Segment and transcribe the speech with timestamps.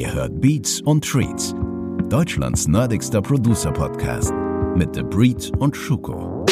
[0.00, 1.54] Ihr hört Beats und Treats,
[2.08, 4.32] Deutschlands nerdigster Producer-Podcast
[4.74, 6.46] mit The Breed und Schuko.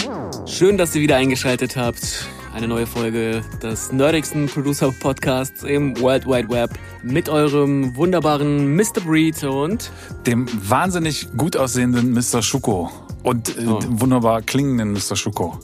[0.44, 2.26] Schön, dass ihr wieder eingeschaltet habt.
[2.54, 9.01] Eine neue Folge des nerdigsten Producer-Podcasts im World Wide Web mit eurem wunderbaren Mr.
[9.03, 9.90] Breed und
[10.26, 12.42] dem wahnsinnig gut aussehenden Mr.
[12.42, 12.90] Schuko
[13.22, 13.78] und äh, Oh.
[13.78, 15.17] dem wunderbar klingenden Mr.
[15.17, 15.58] Schuko.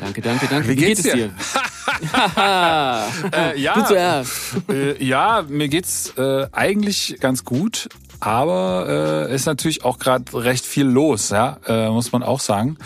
[0.00, 0.68] danke, danke, danke.
[0.70, 1.28] Wie geht's geht es dir?
[1.28, 1.34] dir?
[3.32, 4.32] Äh, ja, Du zuerst.
[4.68, 7.88] Äh, ja, mir geht's äh, eigentlich ganz gut,
[8.20, 12.76] aber äh, ist natürlich auch gerade recht viel los, ja, äh, muss man auch sagen.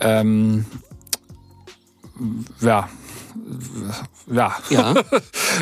[0.00, 0.64] Ähm,
[2.60, 2.88] ja.
[4.30, 4.56] Ja.
[4.70, 4.94] Ja.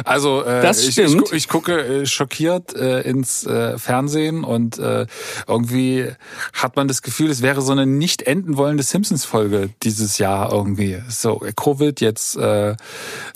[0.04, 5.06] Also äh, ich, ich, ich gucke äh, schockiert äh, ins äh, Fernsehen und äh,
[5.48, 6.10] irgendwie
[6.52, 11.02] hat man das Gefühl, es wäre so eine nicht enden wollende Simpsons-Folge dieses Jahr irgendwie.
[11.08, 12.76] So Covid, jetzt äh,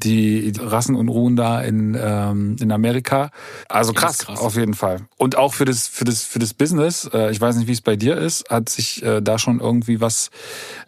[0.03, 3.31] die Rassenunruhen da in, ähm, in Amerika.
[3.69, 4.39] Also krass, krass.
[4.39, 5.01] auf jeden Fall.
[5.17, 7.09] Und auch für das für das für das Business.
[7.13, 8.49] Äh, ich weiß nicht, wie es bei dir ist.
[8.51, 10.31] Hat sich äh, da schon irgendwie was?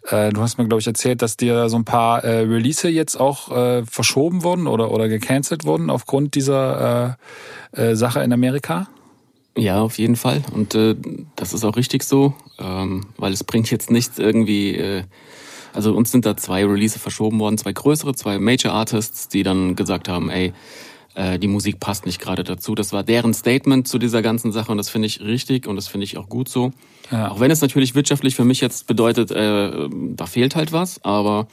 [0.09, 3.19] Äh, du hast mir glaube ich erzählt, dass dir so ein paar äh, Release jetzt
[3.19, 7.17] auch äh, verschoben wurden oder oder gecancelt wurden aufgrund dieser
[7.73, 8.87] äh, äh, Sache in Amerika.
[9.55, 10.41] Ja, auf jeden Fall.
[10.51, 10.95] Und äh,
[11.35, 14.75] das ist auch richtig so, ähm, weil es bringt jetzt nichts irgendwie.
[14.75, 15.03] Äh,
[15.73, 19.75] also uns sind da zwei Release verschoben worden, zwei größere, zwei Major Artists, die dann
[19.75, 20.53] gesagt haben, ey,
[21.15, 22.75] äh, die Musik passt nicht gerade dazu.
[22.75, 25.87] Das war deren Statement zu dieser ganzen Sache und das finde ich richtig und das
[25.87, 26.71] finde ich auch gut so.
[27.11, 27.31] Ja.
[27.31, 31.47] Auch wenn es natürlich wirtschaftlich für mich jetzt bedeutet, äh, da fehlt halt was, aber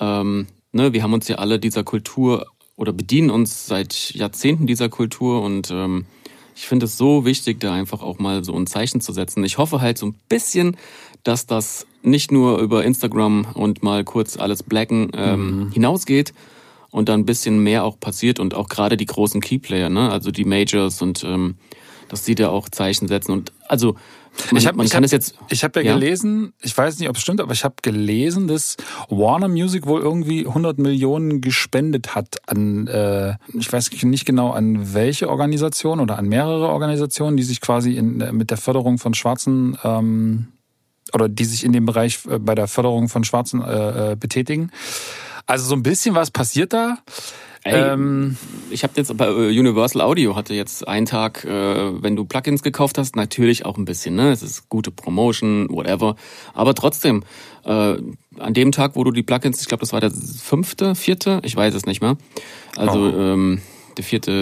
[0.00, 4.88] ähm, ne, wir haben uns ja alle dieser Kultur oder bedienen uns seit Jahrzehnten dieser
[4.88, 6.06] Kultur und ähm,
[6.56, 9.42] ich finde es so wichtig, da einfach auch mal so ein Zeichen zu setzen.
[9.44, 10.76] Ich hoffe halt so ein bisschen,
[11.24, 16.32] dass das nicht nur über Instagram und mal kurz alles blacken ähm, hinausgeht
[16.90, 20.10] und dann ein bisschen mehr auch passiert und auch gerade die großen Keyplayer, ne?
[20.10, 21.56] also die Majors und ähm,
[22.08, 23.96] dass die da auch Zeichen setzen und also
[24.50, 25.94] man, ich hab, man ich kann hab, es jetzt Ich habe ja, Ja?
[25.94, 28.76] gelesen, ich weiß nicht, ob es stimmt, aber ich habe gelesen, dass
[29.08, 34.94] Warner Music wohl irgendwie 100 Millionen gespendet hat an, äh, ich weiß nicht genau an
[34.94, 39.14] welche Organisation oder an mehrere Organisationen, die sich quasi in, äh, mit der Förderung von
[39.14, 40.48] Schwarzen ähm,
[41.12, 44.70] oder die sich in dem Bereich äh, bei der Förderung von Schwarzen äh, äh, betätigen.
[45.46, 46.98] Also so ein bisschen was passiert da.
[47.66, 48.36] Ey, Ähm,
[48.70, 52.62] ich habe jetzt bei äh, Universal Audio hatte jetzt einen Tag, äh, wenn du Plugins
[52.62, 54.30] gekauft hast, natürlich auch ein bisschen, ne?
[54.32, 56.16] Es ist gute Promotion, whatever.
[56.52, 57.24] Aber trotzdem,
[57.64, 57.70] äh,
[58.38, 61.56] an dem Tag, wo du die Plugins, ich glaube, das war der fünfte, vierte, ich
[61.56, 62.18] weiß es nicht mehr.
[62.76, 63.18] Also Oh.
[63.18, 63.62] ähm,
[63.96, 64.32] der vierte,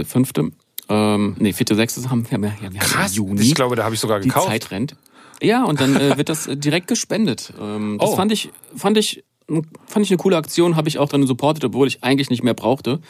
[0.00, 0.50] äh, fünfte,
[0.90, 3.40] ähm, nee, vierte, sechste haben wir, ja, wir haben krass, Juni.
[3.40, 4.48] ich glaube, da habe ich sogar die gekauft.
[4.48, 4.96] Zeit rennt.
[5.42, 7.54] Ja, und dann äh, wird das äh, direkt gespendet.
[7.58, 8.16] Ähm, das Oh.
[8.16, 11.88] fand ich, fand ich, fand ich eine coole Aktion, habe ich auch dann supportet, obwohl
[11.88, 13.00] ich eigentlich nicht mehr brauchte.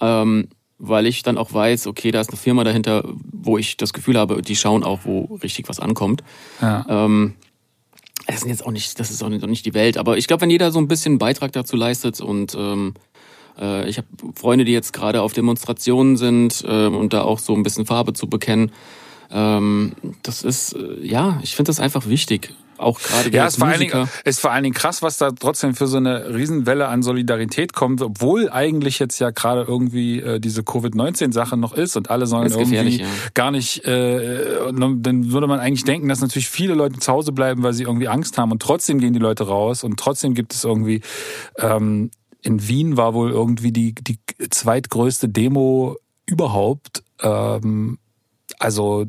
[0.00, 0.48] Ähm,
[0.82, 4.18] weil ich dann auch weiß, okay, da ist eine Firma dahinter, wo ich das Gefühl
[4.18, 6.24] habe, die schauen auch, wo richtig was ankommt.
[6.62, 6.86] Ja.
[6.88, 7.34] Ähm,
[8.26, 10.26] das ist jetzt auch nicht, das ist auch nicht, auch nicht die Welt, aber ich
[10.26, 12.94] glaube, wenn jeder so ein bisschen einen Beitrag dazu leistet und ähm,
[13.58, 17.54] äh, ich habe Freunde, die jetzt gerade auf Demonstrationen sind äh, und da auch so
[17.54, 18.72] ein bisschen Farbe zu bekennen,
[19.30, 19.92] ähm,
[20.22, 22.54] das ist, äh, ja, ich finde das einfach wichtig.
[22.80, 23.80] Auch gerade Ja, ist vor, allen.
[23.80, 27.74] Dingen, ist vor allen Dingen krass, was da trotzdem für so eine Riesenwelle an Solidarität
[27.74, 32.50] kommt, obwohl eigentlich jetzt ja gerade irgendwie äh, diese Covid-19-Sache noch ist und alle sollen
[32.50, 33.06] irgendwie ja.
[33.34, 37.32] gar nicht, äh, und dann würde man eigentlich denken, dass natürlich viele Leute zu Hause
[37.32, 40.54] bleiben, weil sie irgendwie Angst haben und trotzdem gehen die Leute raus und trotzdem gibt
[40.54, 41.02] es irgendwie,
[41.58, 42.10] ähm,
[42.42, 44.18] in Wien war wohl irgendwie die, die
[44.48, 47.02] zweitgrößte Demo überhaupt.
[47.20, 47.98] Ähm,
[48.58, 49.06] also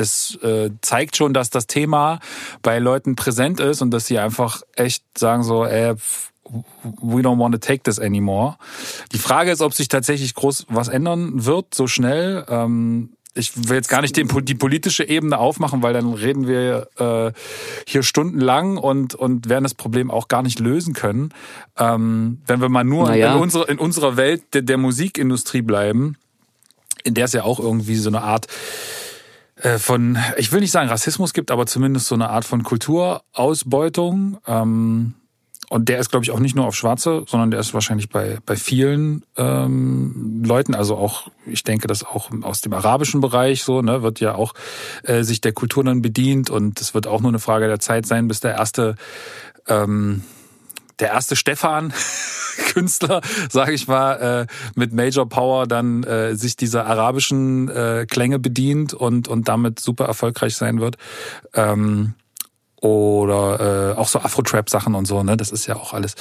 [0.00, 2.18] das äh, zeigt schon, dass das Thema
[2.62, 6.30] bei Leuten präsent ist und dass sie einfach echt sagen so, pff,
[7.00, 8.56] we don't want to take this anymore.
[9.12, 12.44] Die Frage ist, ob sich tatsächlich groß was ändern wird, so schnell.
[12.48, 16.88] Ähm, ich will jetzt gar nicht den, die politische Ebene aufmachen, weil dann reden wir
[16.98, 17.32] äh,
[17.86, 21.32] hier stundenlang und, und werden das Problem auch gar nicht lösen können.
[21.78, 23.34] Ähm, wenn wir mal nur Naja.
[23.34, 26.16] in, unserer, in unserer Welt der, der Musikindustrie bleiben,
[27.04, 28.99] in der es ja auch irgendwie so eine Art äh,
[29.78, 34.38] von, ich will nicht sagen Rassismus gibt, aber zumindest so eine Art von Kulturausbeutung.
[34.46, 35.14] Ähm,
[35.70, 38.38] und der ist, glaube ich, auch nicht nur auf Schwarze, sondern der ist wahrscheinlich bei,
[38.44, 43.80] bei vielen ähm, Leuten, also auch, ich denke, das auch aus dem arabischen Bereich so,
[43.80, 44.52] ne, wird ja auch
[45.04, 48.04] äh, sich der Kultur dann bedient und es wird auch nur eine Frage der Zeit
[48.04, 48.96] sein, bis der erste
[49.68, 50.24] ähm,
[51.00, 51.92] der erste Stefan
[52.72, 53.20] Künstler,
[53.50, 58.94] sage ich mal, äh, mit Major Power dann äh, sich dieser arabischen äh, Klänge bedient
[58.94, 60.96] und und damit super erfolgreich sein wird.
[61.54, 62.14] Ähm,
[62.80, 65.36] oder äh, auch so Afro-Trap-Sachen und so, ne?
[65.36, 66.14] Das ist ja auch alles,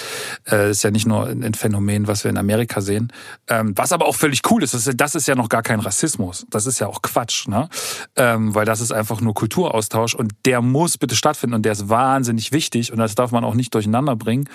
[0.50, 3.11] äh, ist ja nicht nur ein Phänomen, was wir in Amerika sehen.
[3.47, 5.79] Ähm, was aber auch völlig cool ist, das ist, das ist ja noch gar kein
[5.79, 6.45] Rassismus.
[6.50, 7.69] Das ist ja auch Quatsch, ne?
[8.15, 11.89] Ähm, weil das ist einfach nur Kulturaustausch und der muss bitte stattfinden und der ist
[11.89, 14.50] wahnsinnig wichtig und das darf man auch nicht durcheinander bringen.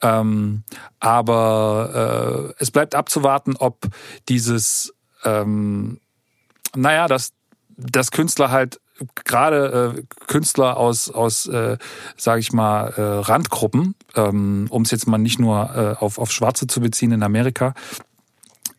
[0.00, 0.64] Ähm,
[0.98, 3.86] aber äh, es bleibt abzuwarten, ob
[4.28, 6.00] dieses ähm,
[6.74, 7.32] naja, dass,
[7.76, 8.80] dass Künstler halt
[9.24, 11.76] gerade äh, Künstler aus aus äh,
[12.16, 16.30] sage ich mal äh, Randgruppen, ähm, um es jetzt mal nicht nur äh, auf auf
[16.32, 17.74] Schwarze zu beziehen in Amerika,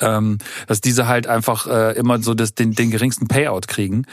[0.01, 4.05] ähm, dass diese halt einfach äh, immer so das, den, den geringsten Payout kriegen,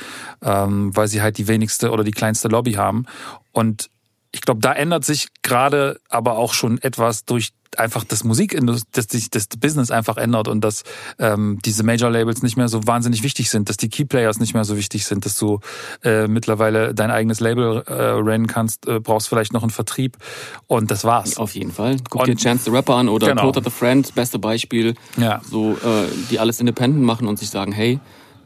[0.43, 3.07] ähm, weil sie halt die wenigste oder die kleinste Lobby haben.
[3.53, 3.91] Und
[4.31, 9.07] ich glaube, da ändert sich gerade aber auch schon etwas durch einfach das Musikindustrie, dass
[9.07, 10.85] sich das Business einfach ändert und dass
[11.19, 14.55] ähm, diese Major Labels nicht mehr so wahnsinnig wichtig sind, dass die Key Players nicht
[14.55, 15.61] mehr so wichtig sind, dass du
[16.03, 20.17] äh, mittlerweile dein eigenes Label äh, rennen kannst, äh, brauchst vielleicht noch einen Vertrieb
[20.67, 21.37] und das war's.
[21.37, 21.97] Auf jeden Fall.
[22.09, 23.43] Guck und, dir Chance the Rapper an oder genau.
[23.43, 24.95] Quota the Friend, beste Beispiel.
[25.17, 25.41] Ja.
[25.49, 28.01] So, äh, die alles independent machen und sich sagen, hey,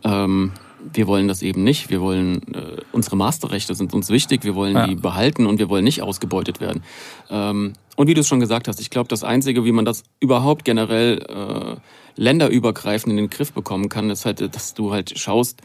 [0.04, 0.52] ähm,
[0.92, 1.90] wir wollen das eben nicht.
[1.90, 4.86] Wir wollen, äh, unsere Masterrechte sind uns wichtig, wir wollen ja.
[4.86, 6.82] die behalten und wir wollen nicht ausgebeutet werden.
[7.30, 10.02] Ähm, und wie du es schon gesagt hast, ich glaube, das Einzige, wie man das
[10.20, 11.76] überhaupt generell äh,
[12.20, 15.60] länderübergreifend in den Griff bekommen kann, ist halt, dass du halt schaust,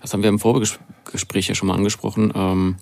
[0.00, 2.76] das haben wir im Vorgespräch ja schon mal angesprochen, ähm,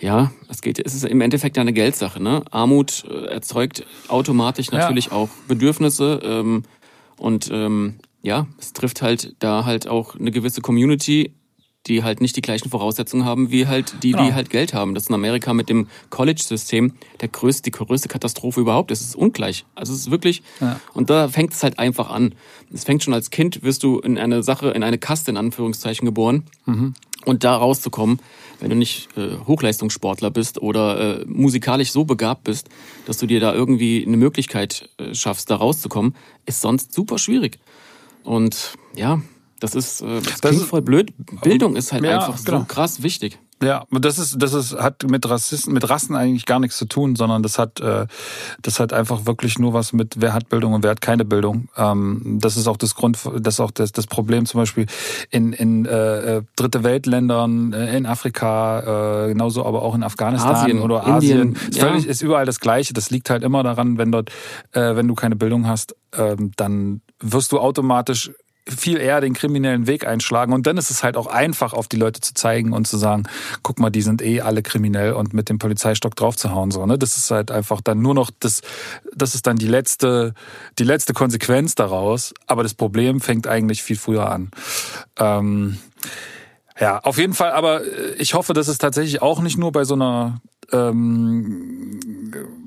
[0.00, 2.22] ja, es geht, es ist im Endeffekt eine Geldsache.
[2.22, 2.42] Ne?
[2.50, 5.12] Armut äh, erzeugt automatisch natürlich ja.
[5.12, 6.62] auch Bedürfnisse ähm,
[7.18, 11.32] und ähm, ja, es trifft halt da halt auch eine gewisse Community,
[11.86, 14.34] die halt nicht die gleichen Voraussetzungen haben wie halt die, die ja.
[14.34, 14.94] halt Geld haben.
[14.94, 18.90] Das ist in Amerika mit dem College-System der größte, die größte Katastrophe überhaupt.
[18.90, 19.64] Es ist ungleich.
[19.74, 20.78] Also es ist wirklich, ja.
[20.92, 22.34] und da fängt es halt einfach an.
[22.72, 26.04] Es fängt schon als Kind, wirst du in eine Sache, in eine Kaste in Anführungszeichen
[26.04, 26.44] geboren.
[26.66, 26.94] Mhm.
[27.26, 28.18] Und da rauszukommen,
[28.60, 32.68] wenn du nicht äh, Hochleistungssportler bist oder äh, musikalisch so begabt bist,
[33.04, 36.14] dass du dir da irgendwie eine Möglichkeit äh, schaffst, da rauszukommen,
[36.46, 37.58] ist sonst super schwierig.
[38.24, 39.20] Und ja,
[39.60, 41.12] das ist, äh, das, das klingt voll blöd.
[41.42, 42.60] Bildung ist halt einfach genau.
[42.60, 43.38] so krass wichtig.
[43.62, 47.14] Ja, das ist, das ist, hat mit Rassisten, mit Rassen eigentlich gar nichts zu tun,
[47.14, 48.06] sondern das hat, äh,
[48.62, 51.68] das hat einfach wirklich nur was mit, wer hat Bildung und wer hat keine Bildung.
[51.76, 54.86] Ähm, das ist auch das Grund, das ist auch das, das Problem zum Beispiel
[55.30, 60.54] in, in äh, äh dritte Weltländern, äh, in Afrika, äh, genauso aber auch in Afghanistan
[60.54, 61.40] Asien, oder Asien.
[61.40, 61.86] Indien, ist, ja.
[61.86, 62.94] völlig, ist überall das Gleiche.
[62.94, 64.30] Das liegt halt immer daran, wenn dort,
[64.72, 68.32] äh, wenn du keine Bildung hast, äh, dann wirst du automatisch
[68.68, 70.52] viel eher den kriminellen Weg einschlagen.
[70.52, 73.24] Und dann ist es halt auch einfach, auf die Leute zu zeigen und zu sagen,
[73.62, 76.70] guck mal, die sind eh alle kriminell und mit dem Polizeistock draufzuhauen.
[76.70, 76.98] So, ne?
[76.98, 78.62] Das ist halt einfach dann nur noch das,
[79.14, 80.34] das ist dann die letzte,
[80.78, 82.34] die letzte Konsequenz daraus.
[82.46, 84.50] Aber das Problem fängt eigentlich viel früher an.
[85.18, 85.78] Ähm,
[86.78, 87.82] ja, auf jeden Fall, aber
[88.18, 90.40] ich hoffe, dass es tatsächlich auch nicht nur bei so einer
[90.72, 92.00] ähm,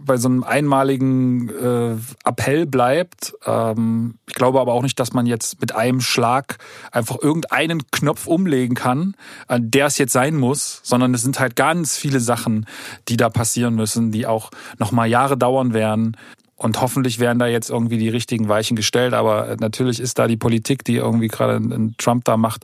[0.06, 1.96] bei so einem einmaligen äh,
[2.26, 3.34] Appell bleibt.
[3.46, 6.58] Ähm, ich glaube aber auch nicht, dass man jetzt mit einem Schlag
[6.92, 9.16] einfach irgendeinen Knopf umlegen kann,
[9.48, 12.66] an der es jetzt sein muss, sondern es sind halt ganz viele Sachen,
[13.08, 16.18] die da passieren müssen, die auch noch mal Jahre dauern werden.
[16.56, 19.14] Und hoffentlich werden da jetzt irgendwie die richtigen Weichen gestellt.
[19.14, 21.60] Aber natürlich ist da die Politik, die irgendwie gerade
[21.98, 22.64] Trump da macht,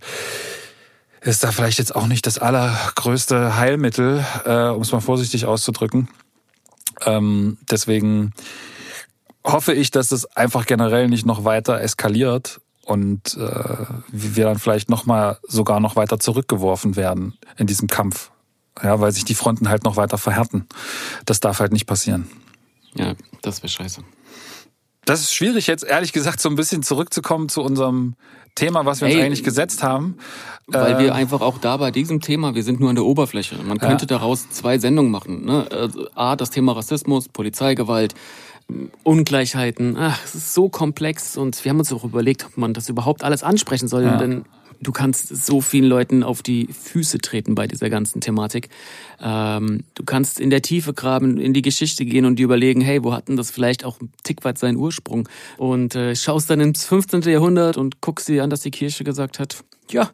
[1.22, 6.10] ist da vielleicht jetzt auch nicht das allergrößte Heilmittel, äh, um es mal vorsichtig auszudrücken.
[7.06, 8.34] Ähm, deswegen
[9.46, 14.90] hoffe ich, dass es einfach generell nicht noch weiter eskaliert und äh, wir dann vielleicht
[14.90, 18.32] noch mal sogar noch weiter zurückgeworfen werden in diesem Kampf.
[18.82, 20.68] Ja, weil sich die Fronten halt noch weiter verhärten.
[21.26, 22.30] Das darf halt nicht passieren.
[22.96, 24.04] Ja, das wäre scheiße.
[25.06, 28.16] Das ist schwierig, jetzt ehrlich gesagt so ein bisschen zurückzukommen zu unserem
[28.56, 30.18] Thema, was wir Ey, uns eigentlich gesetzt haben.
[30.68, 33.56] Weil äh, wir einfach auch da bei diesem Thema, wir sind nur an der Oberfläche.
[33.64, 34.18] Man könnte ja.
[34.18, 35.46] daraus zwei Sendungen machen.
[35.46, 35.68] Ne?
[35.72, 38.14] Also A, das Thema Rassismus, Polizeigewalt,
[39.04, 39.98] Ungleichheiten.
[39.98, 43.24] Ach, es ist so komplex und wir haben uns auch überlegt, ob man das überhaupt
[43.24, 44.04] alles ansprechen soll.
[44.04, 44.18] Ja.
[44.18, 44.46] Denn
[44.82, 48.70] du kannst so vielen Leuten auf die Füße treten bei dieser ganzen Thematik.
[49.22, 53.04] Ähm, du kannst in der Tiefe graben, in die Geschichte gehen und dir überlegen, hey,
[53.04, 55.28] wo hat denn das vielleicht auch ein Tick weit seinen Ursprung?
[55.58, 57.22] Und äh, schaust dann ins 15.
[57.24, 60.12] Jahrhundert und guckst dir an, dass die Kirche gesagt hat, ja,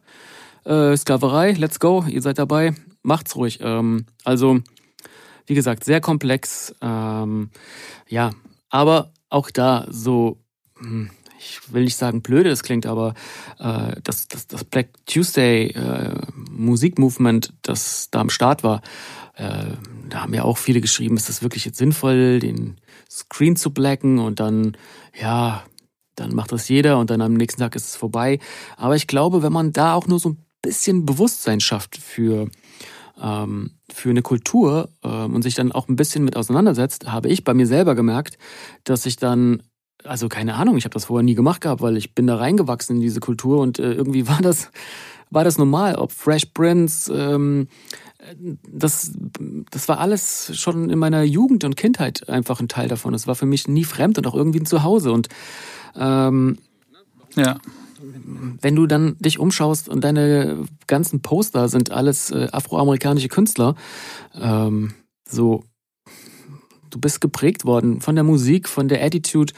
[0.64, 3.60] äh, Sklaverei, let's go, ihr seid dabei, macht's ruhig.
[3.62, 4.60] Ähm, also,
[5.46, 6.74] wie gesagt, sehr komplex.
[6.82, 7.50] Ähm,
[8.08, 8.32] ja,
[8.68, 10.38] aber auch da so,
[10.78, 11.10] hm,
[11.50, 13.14] ich will nicht sagen blöde, das klingt, aber
[13.58, 16.14] äh, das, das, das Black Tuesday äh,
[16.50, 18.82] Musikmovement, das da am Start war,
[19.34, 19.64] äh,
[20.08, 22.76] da haben ja auch viele geschrieben, ist das wirklich jetzt sinnvoll, den
[23.10, 24.76] Screen zu blacken und dann,
[25.18, 25.64] ja,
[26.14, 28.38] dann macht das jeder und dann am nächsten Tag ist es vorbei.
[28.76, 32.48] Aber ich glaube, wenn man da auch nur so ein bisschen Bewusstsein schafft für
[33.20, 37.44] ähm, für eine Kultur ähm, und sich dann auch ein bisschen mit auseinandersetzt, habe ich
[37.44, 38.38] bei mir selber gemerkt,
[38.84, 39.62] dass ich dann
[40.06, 42.96] also keine Ahnung, ich habe das vorher nie gemacht gehabt, weil ich bin da reingewachsen
[42.96, 44.70] in diese Kultur und äh, irgendwie war das
[45.30, 47.68] war das normal, ob Fresh Prince, ähm,
[48.68, 49.12] das,
[49.70, 53.14] das war alles schon in meiner Jugend und Kindheit einfach ein Teil davon.
[53.14, 55.12] Es war für mich nie fremd und auch irgendwie ein Zuhause.
[55.12, 55.28] Und
[55.96, 56.58] ähm,
[57.34, 57.58] ja.
[58.60, 63.74] wenn du dann dich umschaust und deine ganzen Poster sind alles äh, afroamerikanische Künstler,
[64.34, 64.94] ähm,
[65.28, 65.64] so
[66.96, 69.52] du bist geprägt worden von der Musik, von der Attitude,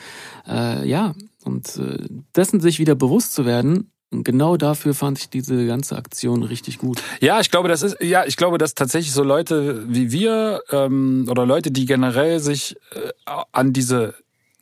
[0.47, 1.15] äh, ja,
[1.45, 5.97] und äh, dessen sich wieder bewusst zu werden, und genau dafür fand ich diese ganze
[5.97, 7.03] Aktion richtig gut.
[7.21, 11.27] Ja, ich glaube, das ist, ja, ich glaube, dass tatsächlich so Leute wie wir ähm,
[11.31, 13.13] oder Leute, die generell sich äh,
[13.53, 14.15] an diese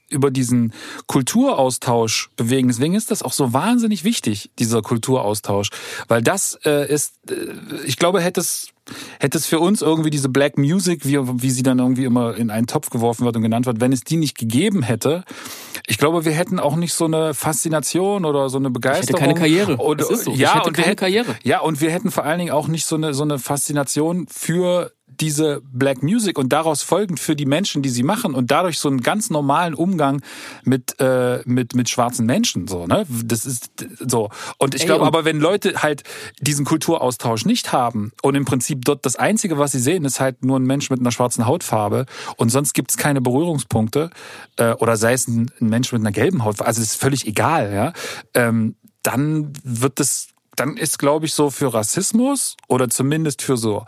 [0.08, 0.72] über diesen
[1.06, 2.68] Kulturaustausch bewegen.
[2.68, 5.70] Deswegen ist das auch so wahnsinnig wichtig, dieser Kulturaustausch.
[6.08, 7.34] Weil das äh, ist, äh,
[7.84, 8.68] ich glaube, hätte es,
[9.18, 12.50] hätte es für uns irgendwie diese Black Music, wie, wie sie dann irgendwie immer in
[12.50, 15.24] einen Topf geworfen wird und genannt wird, wenn es die nicht gegeben hätte,
[15.88, 19.02] ich glaube, wir hätten auch nicht so eine Faszination oder so eine Begeisterung.
[19.04, 19.76] Ich hätte keine Karriere.
[19.76, 20.32] Oder, so.
[20.32, 21.36] Ja, und keine hätten, Karriere.
[21.44, 24.92] Ja, und wir hätten vor allen Dingen auch nicht so eine, so eine Faszination für
[25.06, 28.88] diese Black Music und daraus folgend für die Menschen, die sie machen und dadurch so
[28.88, 30.22] einen ganz normalen Umgang
[30.64, 33.06] mit äh, mit mit schwarzen Menschen so, ne?
[33.24, 33.70] Das ist
[34.00, 36.02] so und ich glaube aber wenn Leute halt
[36.40, 40.44] diesen Kulturaustausch nicht haben und im Prinzip dort das einzige, was sie sehen, ist halt
[40.44, 44.10] nur ein Mensch mit einer schwarzen Hautfarbe und sonst gibt's keine Berührungspunkte
[44.56, 47.72] äh, oder sei es ein, ein Mensch mit einer gelben Hautfarbe, also ist völlig egal,
[47.72, 47.92] ja?
[48.34, 53.84] Ähm, dann wird das dann ist, glaube ich, so für Rassismus oder zumindest für so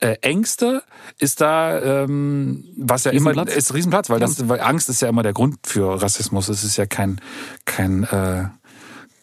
[0.00, 0.82] äh, Ängste
[1.18, 5.22] ist da, ähm, was ja immer ist Riesenplatz, weil das, weil Angst ist ja immer
[5.22, 6.48] der Grund für Rassismus.
[6.48, 7.20] Es ist ja kein
[7.64, 8.44] kein äh,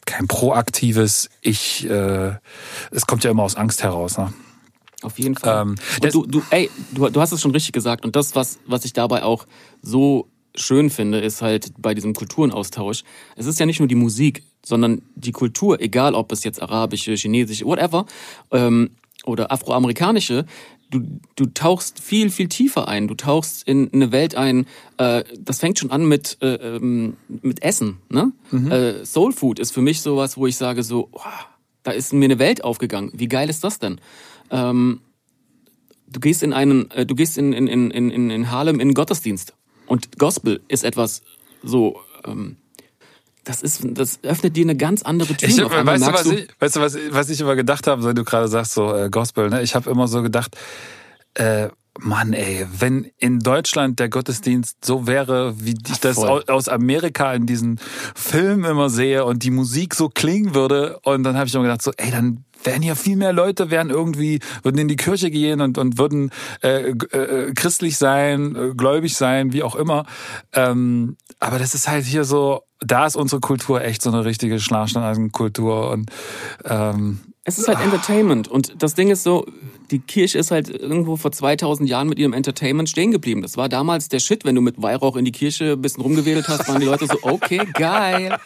[0.05, 1.87] kein proaktives Ich.
[1.89, 2.33] Äh,
[2.91, 4.17] es kommt ja immer aus Angst heraus.
[4.17, 4.33] Ne?
[5.03, 5.61] Auf jeden Fall.
[5.61, 5.75] Ähm,
[6.11, 8.05] du, du, ey, du, du hast es schon richtig gesagt.
[8.05, 9.45] Und das, was, was ich dabei auch
[9.81, 13.03] so schön finde, ist halt bei diesem Kulturenaustausch,
[13.35, 17.15] es ist ja nicht nur die Musik, sondern die Kultur, egal ob es jetzt arabische,
[17.15, 18.05] chinesische, whatever,
[18.51, 18.91] ähm,
[19.25, 20.45] oder afroamerikanische,
[20.89, 23.07] du, du tauchst viel, viel tiefer ein.
[23.07, 24.65] Du tauchst in eine Welt ein,
[24.97, 27.97] äh, das fängt schon an mit, äh, ähm, mit Essen.
[28.09, 28.31] Ne?
[28.51, 28.71] Mhm.
[28.71, 31.21] Äh, Soul Food ist für mich sowas, wo ich sage so, oh,
[31.83, 33.11] da ist mir eine Welt aufgegangen.
[33.13, 33.99] Wie geil ist das denn?
[34.51, 35.01] Ähm,
[36.07, 39.53] du gehst in einen, äh, du gehst in, in, in, in, in Harlem in Gottesdienst
[39.87, 41.21] und Gospel ist etwas
[41.63, 42.57] so, ähm,
[43.43, 45.49] das ist, das öffnet dir eine ganz andere Tür.
[45.49, 48.23] Ich, weißt, du, was ich, weißt du, was, was ich immer gedacht habe, wenn du
[48.23, 49.61] gerade sagst, so äh, Gospel, ne?
[49.61, 50.55] Ich habe immer so gedacht,
[51.33, 51.67] äh,
[51.99, 56.43] Mann, ey, wenn in Deutschland der Gottesdienst so wäre, wie ich das Voll.
[56.47, 57.79] aus Amerika in diesen
[58.15, 61.83] Filmen immer sehe und die Musik so klingen würde, und dann habe ich immer gedacht,
[61.83, 65.61] so, ey, dann wären ja viel mehr Leute, wären irgendwie, würden in die Kirche gehen
[65.61, 66.31] und, und würden
[66.61, 70.05] äh, äh, christlich sein, äh, gläubig sein, wie auch immer.
[70.53, 74.59] Ähm, aber das ist halt hier so, da ist unsere Kultur echt so eine richtige
[74.59, 76.09] Schlafstandkultur und
[76.65, 79.45] ähm, es ist halt Entertainment und das Ding ist so,
[79.91, 83.41] die Kirche ist halt irgendwo vor 2000 Jahren mit ihrem Entertainment stehen geblieben.
[83.41, 86.47] Das war damals der Shit, wenn du mit Weihrauch in die Kirche ein bisschen rumgewedelt
[86.47, 88.37] hast, waren die Leute so, okay, geil.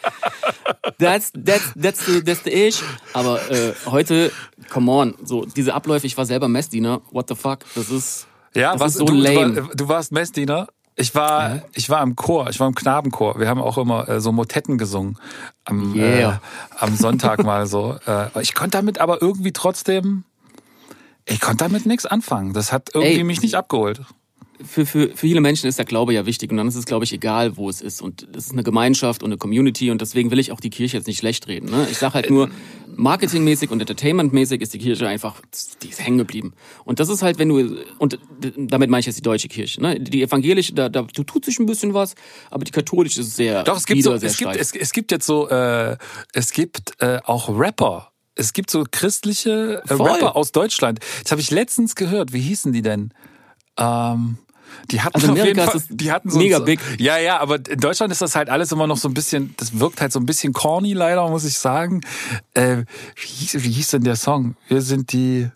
[0.98, 2.82] That's, that's, that's, the, that's the ish.
[3.12, 4.32] Aber äh, heute,
[4.68, 8.72] come on, so diese Abläufe, ich war selber Messdiener, what the fuck, das ist, ja,
[8.72, 9.54] das was, ist so du, lame.
[9.54, 10.66] Du, war, du warst Messdiener
[10.98, 11.62] ich war, ja.
[11.74, 13.38] ich war im Chor, ich war im Knabenchor.
[13.38, 15.16] Wir haben auch immer äh, so Motetten gesungen
[15.64, 16.32] am, yeah.
[16.32, 16.38] äh,
[16.78, 17.96] am Sonntag mal so.
[18.06, 20.24] Äh, ich konnte damit aber irgendwie trotzdem,
[21.26, 22.54] ich konnte damit nichts anfangen.
[22.54, 24.02] Das hat irgendwie Ey, mich nicht abgeholt
[24.64, 27.04] für, für, für viele Menschen ist der Glaube ja wichtig und dann ist es, glaube
[27.04, 28.02] ich, egal, wo es ist.
[28.02, 30.96] Und es ist eine Gemeinschaft und eine Community und deswegen will ich auch die Kirche
[30.96, 31.70] jetzt nicht schlecht reden.
[31.70, 31.86] Ne?
[31.90, 32.50] Ich sage halt nur,
[32.96, 35.40] marketingmäßig und entertainmentmäßig ist die Kirche einfach,
[35.82, 36.52] die ist hängen geblieben.
[36.84, 38.18] Und das ist halt, wenn du, und
[38.56, 39.80] damit meine ich jetzt die deutsche Kirche.
[39.80, 40.00] Ne?
[40.00, 42.14] Die evangelische, da, da tut sich ein bisschen was,
[42.50, 45.26] aber die katholische ist sehr Doch, es gibt, so, es, gibt, es, es gibt jetzt
[45.26, 45.96] so, äh,
[46.32, 51.00] es gibt äh, auch Rapper, es gibt so christliche äh, Rapper aus Deutschland.
[51.22, 52.32] Das habe ich letztens gehört.
[52.32, 53.12] Wie hießen die denn?
[53.76, 54.38] Ähm,
[54.90, 56.80] die hatten also auf jeden Fall, die hatten so mega big.
[56.98, 59.78] Ja, ja, aber in Deutschland ist das halt alles immer noch so ein bisschen, das
[59.78, 62.00] wirkt halt so ein bisschen corny leider, muss ich sagen.
[62.54, 62.84] Äh,
[63.16, 64.56] wie, hieß, wie hieß denn der Song?
[64.68, 65.48] Wir sind die,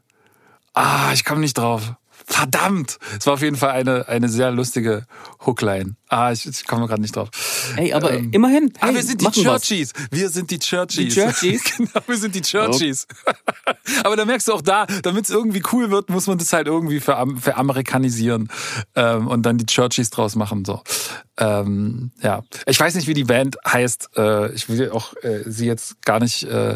[0.75, 1.95] ah, ich komme nicht drauf.
[2.33, 2.99] Verdammt!
[3.19, 5.07] Es war auf jeden Fall eine, eine sehr lustige
[5.45, 5.97] Hookline.
[6.09, 7.29] Ah, ich, ich komme gerade nicht drauf.
[7.77, 8.73] Ey, aber ähm, immerhin.
[8.79, 9.93] Hey, ah, wir sind die Churchies.
[9.95, 10.19] Was.
[10.19, 11.15] Wir sind die Churchies.
[11.15, 11.63] Die Churchies?
[11.77, 13.07] genau, wir sind die Churchies.
[13.27, 13.37] Okay.
[14.05, 16.69] aber da merkst du auch da, damit es irgendwie cool wird, muss man das halt
[16.69, 18.49] irgendwie ver veramerikanisieren
[18.95, 20.65] ähm, und dann die Churchies draus machen.
[20.65, 20.83] So.
[21.39, 24.11] Ähm, ja, ich weiß nicht, wie die Band heißt.
[24.17, 26.45] Äh, ich will auch äh, sie jetzt gar nicht.
[26.45, 26.75] Äh,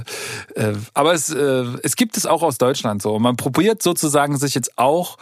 [0.55, 3.19] äh, aber es, äh, es gibt es auch aus Deutschland so.
[3.19, 5.19] Man probiert sozusagen sich jetzt auch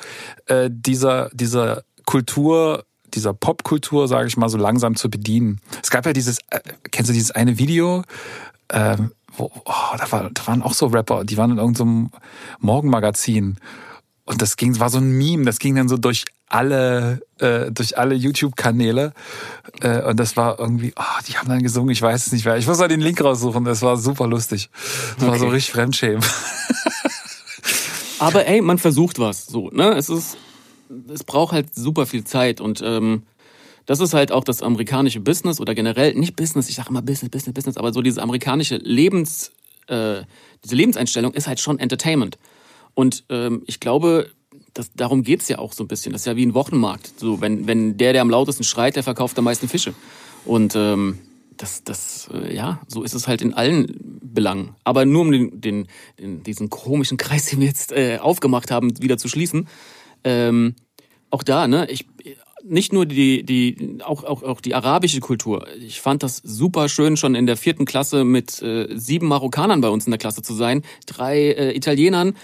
[0.47, 5.61] äh, dieser dieser Kultur dieser Popkultur, sage ich mal, so langsam zu bedienen.
[5.83, 8.03] Es gab ja dieses, äh, kennst du dieses eine Video,
[8.71, 12.11] ähm, wo, oh, da, war, da waren auch so Rapper, die waren in irgendeinem
[12.61, 13.57] Morgenmagazin.
[14.25, 17.99] Und das ging, war so ein Meme, das ging dann so durch alle, äh, durch
[17.99, 19.13] alle YouTube-Kanäle.
[19.81, 22.57] Äh, und das war irgendwie, oh, die haben dann gesungen, ich weiß es nicht mehr.
[22.57, 24.71] Ich muss mal den Link raussuchen, das war super lustig.
[25.17, 25.27] Das okay.
[25.33, 26.25] war so richtig Fremdschämen.
[28.19, 29.47] Aber ey, man versucht was.
[29.47, 29.93] So, ne?
[29.95, 30.37] Es ist,
[31.13, 33.23] es braucht halt super viel Zeit und ähm,
[33.87, 37.31] das ist halt auch das amerikanische Business oder generell, nicht Business, ich sage immer Business,
[37.31, 39.53] Business, Business, aber so diese amerikanische Lebens,
[39.89, 40.23] äh,
[40.65, 42.39] diese Lebenseinstellung ist halt schon Entertainment.
[42.95, 44.31] Und ähm, ich glaube,
[44.73, 46.13] das, darum geht's ja auch so ein bisschen.
[46.13, 47.19] Das ist ja wie ein Wochenmarkt.
[47.19, 49.95] So, wenn, wenn der, der am lautesten schreit, der verkauft am meisten Fische.
[50.45, 51.19] Und ähm,
[51.57, 54.75] das, das, äh, ja, so ist es halt in allen Belangen.
[54.85, 59.01] Aber nur um den, den, den diesen komischen Kreis, den wir jetzt äh, aufgemacht haben,
[59.03, 59.69] wieder zu schließen.
[60.25, 60.75] Ähm,
[61.31, 62.07] auch da, ne, ich
[62.65, 65.67] nicht nur die, die, auch, auch, auch die arabische Kultur.
[65.79, 69.89] Ich fand das super schön, schon in der vierten Klasse mit äh, sieben Marokkanern bei
[69.89, 72.35] uns in der Klasse zu sein, drei äh, Italienern,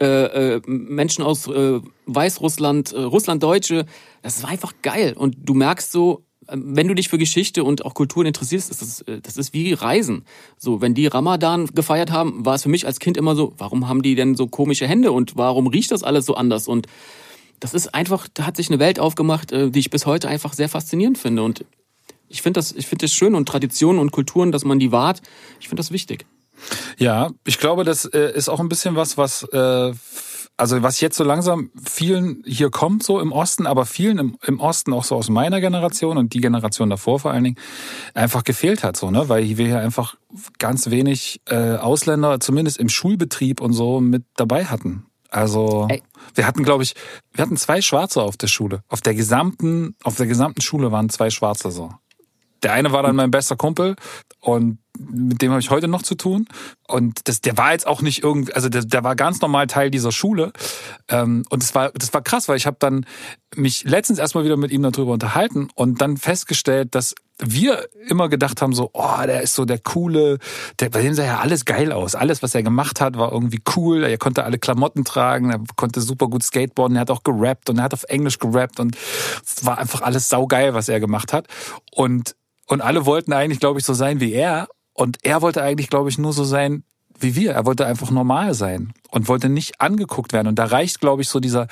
[0.00, 3.84] äh, äh, Menschen aus äh, Weißrussland, äh, Russlanddeutsche.
[4.22, 5.12] Das war einfach geil.
[5.14, 9.00] Und du merkst so, wenn du dich für Geschichte und auch Kulturen interessierst, ist das,
[9.02, 10.24] äh, das ist wie Reisen.
[10.56, 13.88] So, wenn die Ramadan gefeiert haben, war es für mich als Kind immer so, warum
[13.88, 16.68] haben die denn so komische Hände und warum riecht das alles so anders?
[16.68, 16.86] Und
[17.60, 20.52] das ist einfach, da hat sich eine Welt aufgemacht, äh, die ich bis heute einfach
[20.52, 21.42] sehr faszinierend finde.
[21.42, 21.64] Und
[22.28, 25.20] ich finde das, ich finde das schön und Traditionen und Kulturen, dass man die wahrt.
[25.60, 26.26] Ich finde das wichtig.
[26.98, 29.92] Ja, ich glaube, das äh, ist auch ein bisschen was, was äh,
[30.60, 34.60] also was jetzt so langsam vielen hier kommt, so im Osten, aber vielen im, im
[34.60, 37.56] Osten auch so aus meiner Generation und die Generation davor vor allen Dingen,
[38.12, 39.30] einfach gefehlt hat, so, ne?
[39.30, 40.16] Weil wir hier einfach
[40.58, 45.06] ganz wenig äh, Ausländer, zumindest im Schulbetrieb und so, mit dabei hatten.
[45.30, 46.02] Also Ey.
[46.34, 46.94] wir hatten, glaube ich,
[47.32, 48.82] wir hatten zwei Schwarze auf der Schule.
[48.88, 51.90] Auf der gesamten, auf der gesamten Schule waren zwei Schwarze so.
[52.62, 53.96] Der eine war dann mein bester Kumpel
[54.40, 56.46] und mit dem habe ich heute noch zu tun.
[56.86, 59.90] Und das, der war jetzt auch nicht irgendwie, also der, der war ganz normal Teil
[59.90, 60.52] dieser Schule.
[61.08, 63.06] Ähm, und das war, das war krass, weil ich habe dann
[63.56, 68.60] mich letztens erstmal wieder mit ihm darüber unterhalten und dann festgestellt, dass wir immer gedacht
[68.60, 70.38] haben so, oh, der ist so der coole,
[70.78, 72.14] der, bei dem sah ja alles geil aus.
[72.14, 74.04] Alles, was er gemacht hat, war irgendwie cool.
[74.04, 77.78] Er konnte alle Klamotten tragen, er konnte super gut skateboarden, er hat auch gerappt und
[77.78, 78.96] er hat auf Englisch gerappt und
[79.44, 81.46] es war einfach alles saugeil, was er gemacht hat.
[81.90, 82.36] Und,
[82.66, 84.68] und alle wollten eigentlich, glaube ich, so sein wie er.
[85.00, 86.84] Und er wollte eigentlich, glaube ich, nur so sein
[87.22, 87.52] wie wir.
[87.52, 90.48] Er wollte einfach normal sein und wollte nicht angeguckt werden.
[90.48, 91.66] Und da reicht, glaube ich, so dieser,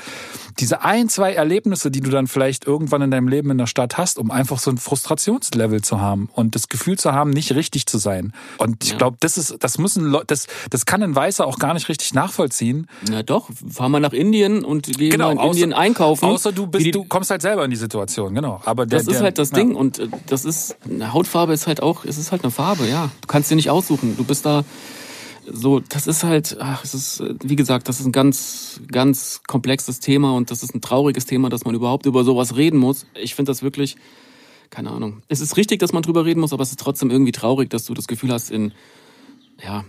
[0.58, 3.96] diese ein, zwei Erlebnisse, die du dann vielleicht irgendwann in deinem Leben in der Stadt
[3.96, 7.86] hast, um einfach so ein Frustrationslevel zu haben und das Gefühl zu haben, nicht richtig
[7.86, 8.32] zu sein.
[8.58, 8.96] Und ich ja.
[8.96, 12.14] glaube, das ist, das müssen Leute, das, das kann ein Weißer auch gar nicht richtig
[12.14, 12.88] nachvollziehen.
[13.08, 16.24] Na doch, fahr mal nach Indien und geh genau, mal in außer, Indien einkaufen.
[16.24, 18.60] Außer du bist, die, du kommst halt selber in die Situation, genau.
[18.64, 19.58] Aber der, das ist der, halt das ja.
[19.58, 22.88] Ding und äh, das ist, eine Hautfarbe ist halt auch, es ist halt eine Farbe,
[22.88, 23.10] ja.
[23.20, 24.16] Du kannst dir nicht aussuchen.
[24.16, 24.64] Du bist da,
[25.52, 30.00] so, das ist halt, ach, es ist, wie gesagt, das ist ein ganz, ganz komplexes
[30.00, 33.06] Thema und das ist ein trauriges Thema, dass man überhaupt über sowas reden muss.
[33.14, 33.96] Ich finde das wirklich,
[34.70, 35.22] keine Ahnung.
[35.28, 37.84] Es ist richtig, dass man drüber reden muss, aber es ist trotzdem irgendwie traurig, dass
[37.84, 38.72] du das Gefühl hast, in,
[39.62, 39.84] ja,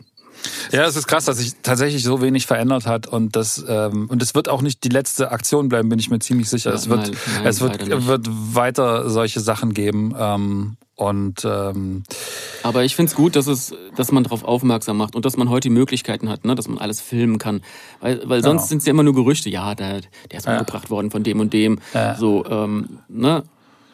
[0.71, 4.21] ja, es ist krass, dass sich tatsächlich so wenig verändert hat und das ähm, und
[4.21, 6.69] es wird auch nicht die letzte Aktion bleiben, bin ich mir ziemlich sicher.
[6.69, 12.03] Ja, es wird nein, nein, es wird, wird weiter solche Sachen geben ähm, und ähm,
[12.63, 15.49] aber ich finde es gut, dass es, dass man darauf aufmerksam macht und dass man
[15.49, 17.61] heute die Möglichkeiten hat, ne, dass man alles filmen kann.
[17.99, 18.67] Weil, weil sonst genau.
[18.67, 19.49] sind es ja immer nur Gerüchte.
[19.49, 20.53] Ja, der, der ist ja.
[20.53, 21.79] umgebracht worden von dem und dem.
[21.93, 22.15] Ja.
[22.15, 23.43] So, ähm, ne,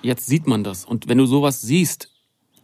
[0.02, 0.86] jetzt sieht man das.
[0.86, 2.10] Und wenn du sowas siehst,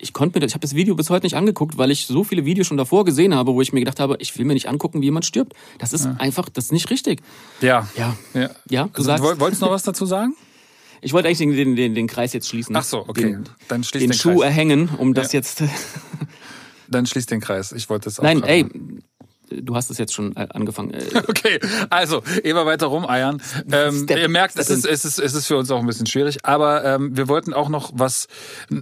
[0.01, 2.23] ich konnte mir, das, ich habe das Video bis heute nicht angeguckt, weil ich so
[2.23, 4.67] viele Videos schon davor gesehen habe, wo ich mir gedacht habe, ich will mir nicht
[4.67, 5.53] angucken, wie jemand stirbt.
[5.77, 6.15] Das ist ja.
[6.17, 7.21] einfach, das ist nicht richtig.
[7.61, 7.87] Ja.
[7.95, 8.15] Ja.
[8.33, 8.49] Ja.
[8.69, 9.39] ja du also, sagst.
[9.39, 10.35] Wolltest du noch was dazu sagen?
[11.01, 12.75] Ich wollte eigentlich den, den, den Kreis jetzt schließen.
[12.75, 13.33] Ach so, okay.
[13.33, 14.43] Den, Dann schließ den, den Schuh Kreis.
[14.43, 15.39] erhängen, um das ja.
[15.39, 15.63] jetzt.
[16.87, 17.71] Dann schließ den Kreis.
[17.71, 18.23] Ich wollte es auch.
[18.23, 18.67] Nein, ey,
[19.51, 20.91] du hast es jetzt schon äh, angefangen.
[20.91, 21.01] Äh.
[21.27, 21.59] Okay,
[21.89, 23.41] also immer weiter rumeiern.
[23.71, 26.39] Ähm, ihr merkt, es ist, es, ist, es ist für uns auch ein bisschen schwierig,
[26.43, 28.27] aber ähm, wir wollten auch noch was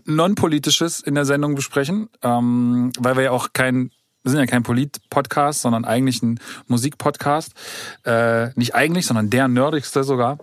[0.06, 3.92] Non-Politisches in der Sendung besprechen, ähm, weil wir ja auch kein
[4.24, 7.54] wir sind ja kein Polit-Podcast, sondern eigentlich ein Musik-Podcast.
[8.04, 10.40] Äh, nicht eigentlich, sondern der nerdigste sogar.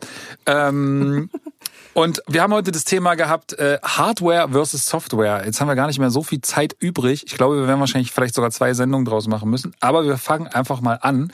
[0.47, 1.29] Ähm,
[1.95, 5.43] und wir haben heute das Thema gehabt, äh, Hardware versus Software.
[5.45, 7.25] Jetzt haben wir gar nicht mehr so viel Zeit übrig.
[7.27, 9.75] Ich glaube, wir werden wahrscheinlich vielleicht sogar zwei Sendungen draus machen müssen.
[9.81, 11.31] Aber wir fangen einfach mal an.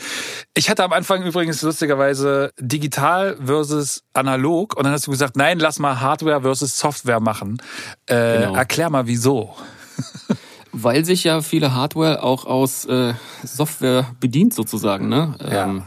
[0.55, 4.77] Ich hatte am Anfang übrigens lustigerweise digital versus analog.
[4.77, 7.63] Und dann hast du gesagt, nein, lass mal Hardware versus Software machen.
[8.07, 8.57] Äh, genau.
[8.57, 9.55] Erklär mal, wieso.
[10.73, 15.09] Weil sich ja viele Hardware auch aus äh, Software bedient sozusagen.
[15.09, 15.35] Ne?
[15.41, 15.65] Ja.
[15.65, 15.83] Ähm,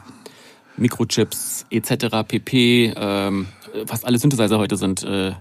[0.78, 2.28] Mikrochips etc.
[2.28, 2.94] pp.
[2.96, 3.48] Ähm,
[3.88, 5.04] was alle Synthesizer heute sind.
[5.04, 5.34] Äh,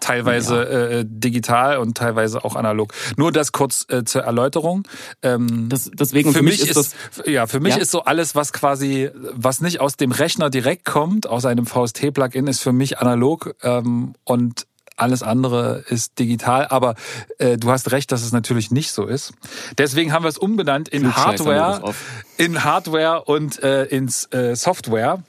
[0.00, 0.98] teilweise ja.
[1.00, 2.92] äh, digital und teilweise auch analog.
[3.16, 4.86] Nur das kurz äh, zur Erläuterung.
[5.22, 6.94] Ähm, das, deswegen für, für mich, mich ist das
[7.26, 7.80] ja für mich ja?
[7.80, 12.46] ist so alles, was quasi was nicht aus dem Rechner direkt kommt, aus einem VST-Plugin,
[12.46, 14.66] ist für mich analog ähm, und
[15.02, 16.94] alles andere ist digital, aber
[17.38, 19.32] äh, du hast recht, dass es natürlich nicht so ist.
[19.76, 21.92] Deswegen haben wir es umbenannt in Hardware,
[22.38, 25.22] in Hardware und äh, ins äh, Software.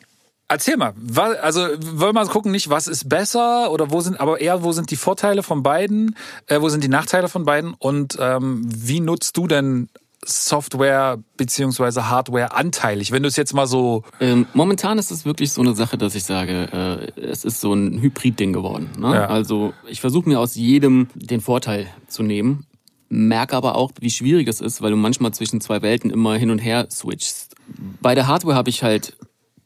[0.48, 4.20] Erzähl mal, was, also wollen wir mal gucken, nicht was ist besser oder wo sind,
[4.20, 6.16] aber eher wo sind die Vorteile von beiden,
[6.48, 9.90] äh, wo sind die Nachteile von beiden und ähm, wie nutzt du denn
[10.26, 14.04] Software beziehungsweise Hardware anteilig, wenn du es jetzt mal so.
[14.20, 17.74] Ähm, momentan ist es wirklich so eine Sache, dass ich sage, äh, es ist so
[17.74, 18.90] ein Hybrid-Ding geworden.
[18.98, 19.14] Ne?
[19.14, 19.26] Ja.
[19.28, 22.66] Also ich versuche mir aus jedem den Vorteil zu nehmen,
[23.10, 26.50] merke aber auch, wie schwierig es ist, weil du manchmal zwischen zwei Welten immer hin
[26.50, 27.56] und her switchst.
[28.02, 29.16] Bei der Hardware habe ich halt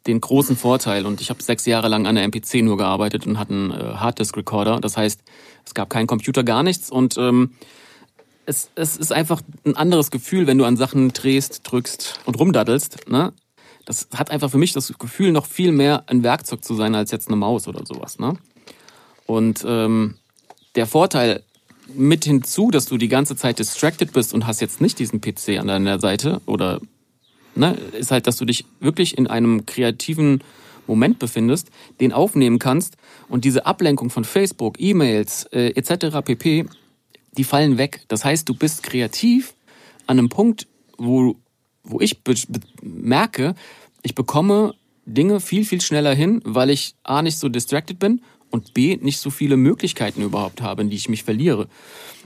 [0.07, 3.37] den großen Vorteil und ich habe sechs Jahre lang an der MPC nur gearbeitet und
[3.37, 4.79] hatte einen äh, Harddisk-Recorder.
[4.79, 5.21] Das heißt,
[5.65, 7.51] es gab keinen Computer, gar nichts und ähm,
[8.47, 13.09] es, es ist einfach ein anderes Gefühl, wenn du an Sachen drehst, drückst und rumdaddelst.
[13.09, 13.33] Ne?
[13.85, 17.11] Das hat einfach für mich das Gefühl, noch viel mehr ein Werkzeug zu sein als
[17.11, 18.19] jetzt eine Maus oder sowas.
[18.19, 18.37] Ne?
[19.25, 20.15] Und ähm,
[20.75, 21.43] der Vorteil
[21.93, 25.59] mit hinzu, dass du die ganze Zeit distracted bist und hast jetzt nicht diesen PC
[25.59, 26.79] an deiner Seite oder
[27.53, 30.41] ne, ist halt, dass du dich wirklich in einem kreativen
[30.85, 32.95] Moment befindest, den aufnehmen kannst
[33.27, 36.21] und diese Ablenkung von Facebook, E-Mails äh, etc.
[36.23, 36.65] pp
[37.37, 38.01] die fallen weg.
[38.07, 39.53] Das heißt, du bist kreativ
[40.07, 41.35] an einem Punkt, wo,
[41.83, 42.17] wo ich
[42.81, 43.55] merke,
[44.03, 44.73] ich bekomme
[45.05, 49.19] Dinge viel, viel schneller hin, weil ich A nicht so distracted bin und B nicht
[49.19, 51.67] so viele Möglichkeiten überhaupt habe, in die ich mich verliere.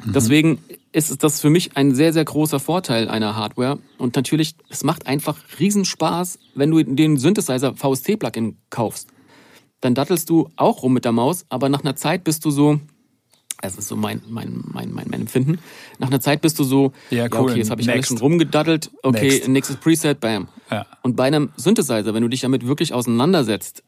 [0.05, 0.13] Mhm.
[0.13, 0.59] Deswegen
[0.91, 3.79] ist das für mich ein sehr, sehr großer Vorteil einer Hardware.
[3.97, 9.09] Und natürlich, es macht einfach Riesenspaß, wenn du den Synthesizer VST-Plugin kaufst.
[9.79, 12.79] Dann dattelst du auch rum mit der Maus, aber nach einer Zeit bist du so,
[13.61, 15.59] das ist so mein, mein, mein, mein, mein Empfinden.
[15.99, 17.29] Nach einer Zeit bist du so, ja, cool.
[17.31, 19.47] ja okay, jetzt habe ich alles schon rumgedattelt, okay, Next.
[19.47, 20.47] nächstes Preset, bam.
[20.69, 20.85] Ja.
[21.03, 23.83] Und bei einem Synthesizer, wenn du dich damit wirklich auseinandersetzt,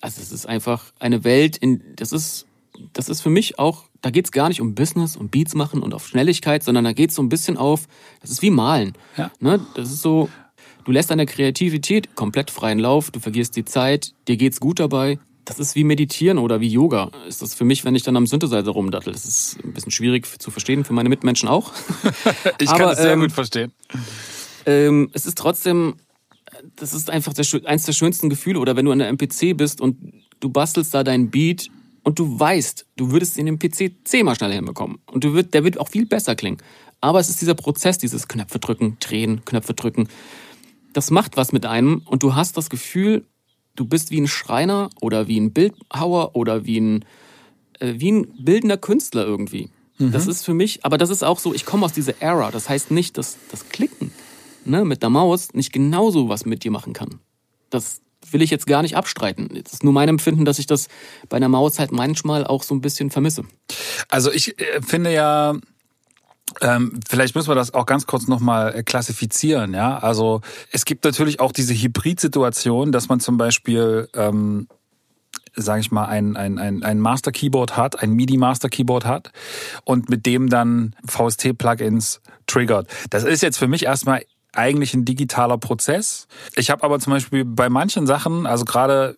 [0.00, 2.46] also es ist einfach eine Welt, in, das ist,
[2.92, 5.94] das ist für mich auch, da geht's gar nicht um Business und Beats machen und
[5.94, 7.86] auf Schnelligkeit, sondern da geht's so ein bisschen auf,
[8.20, 8.94] das ist wie Malen.
[9.16, 9.30] Ja.
[9.40, 9.64] Ne?
[9.74, 10.28] Das ist so,
[10.84, 15.18] du lässt deine Kreativität komplett freien Lauf, du vergisst die Zeit, dir geht's gut dabei,
[15.44, 17.10] das ist wie Meditieren oder wie Yoga.
[17.28, 19.12] Ist das für mich, wenn ich dann am Synthesizer rumdattel.
[19.12, 21.72] Das ist ein bisschen schwierig zu verstehen, für meine Mitmenschen auch.
[22.58, 23.72] ich Aber, kann es sehr ähm, gut verstehen.
[24.66, 25.96] Ähm, es ist trotzdem,
[26.76, 28.58] das ist einfach der, eins der schönsten Gefühle.
[28.58, 29.98] Oder wenn du an der MPC bist und
[30.40, 31.68] du bastelst da deinen Beat
[32.02, 34.98] und du weißt, du würdest in dem PC zehnmal schneller hinbekommen.
[35.06, 36.58] Und du wird, der wird auch viel besser klingen.
[37.00, 40.08] Aber es ist dieser Prozess, dieses Knöpfe drücken, drehen, Knöpfe drücken.
[40.94, 43.26] Das macht was mit einem und du hast das Gefühl,
[43.76, 47.04] du bist wie ein Schreiner oder wie ein Bildhauer oder wie ein,
[47.80, 49.70] äh, wie ein bildender Künstler irgendwie.
[49.98, 50.12] Mhm.
[50.12, 52.50] Das ist für mich, aber das ist auch so, ich komme aus dieser Era.
[52.50, 54.12] Das heißt nicht, dass das Klicken
[54.64, 57.20] ne, mit der Maus nicht genauso was mit dir machen kann.
[57.70, 59.48] Das will ich jetzt gar nicht abstreiten.
[59.64, 60.88] Es ist nur mein Empfinden, dass ich das
[61.28, 63.44] bei einer Maus halt manchmal auch so ein bisschen vermisse.
[64.08, 65.56] Also ich äh, finde ja,
[66.60, 69.74] ähm, vielleicht müssen wir das auch ganz kurz nochmal äh, klassifizieren.
[69.74, 70.40] Ja, also
[70.70, 74.68] es gibt natürlich auch diese Hybrid-Situation, dass man zum Beispiel ähm,
[75.56, 79.30] sage ich mal, ein, ein, ein, ein Master Keyboard hat, ein MIDI Master Keyboard hat
[79.84, 82.88] und mit dem dann VST-Plugins triggert.
[83.10, 86.28] Das ist jetzt für mich erstmal eigentlich ein digitaler Prozess.
[86.56, 89.16] Ich habe aber zum Beispiel bei manchen Sachen, also gerade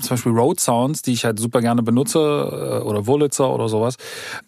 [0.00, 3.96] zum Beispiel Road Sounds, die ich halt super gerne benutze, äh, oder Wurlitzer oder sowas.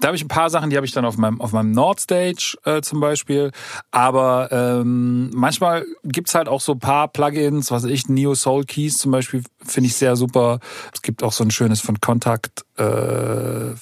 [0.00, 2.56] Da habe ich ein paar Sachen, die habe ich dann auf meinem, auf meinem Nordstage
[2.64, 3.50] äh, zum Beispiel.
[3.90, 9.12] Aber ähm, manchmal gibt's halt auch so paar Plugins, was ich, Neo Soul Keys zum
[9.12, 10.60] Beispiel, finde ich sehr super.
[10.92, 13.74] Es gibt auch so ein schönes von Kontakt äh,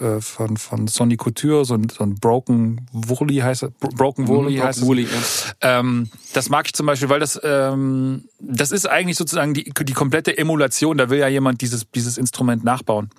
[0.00, 4.56] äh, von, von Sonny Couture, so ein, so ein Broken Woolly heißt es, Broken Woolly
[4.56, 5.54] mhm, heißt Woolly, es.
[5.62, 5.80] Ja.
[5.80, 9.92] Ähm, das mag ich zum Beispiel, weil das, ähm, das ist eigentlich sozusagen die, die
[9.92, 13.10] komplette Emulation, da will ja jemand dieses, dieses Instrument nachbauen.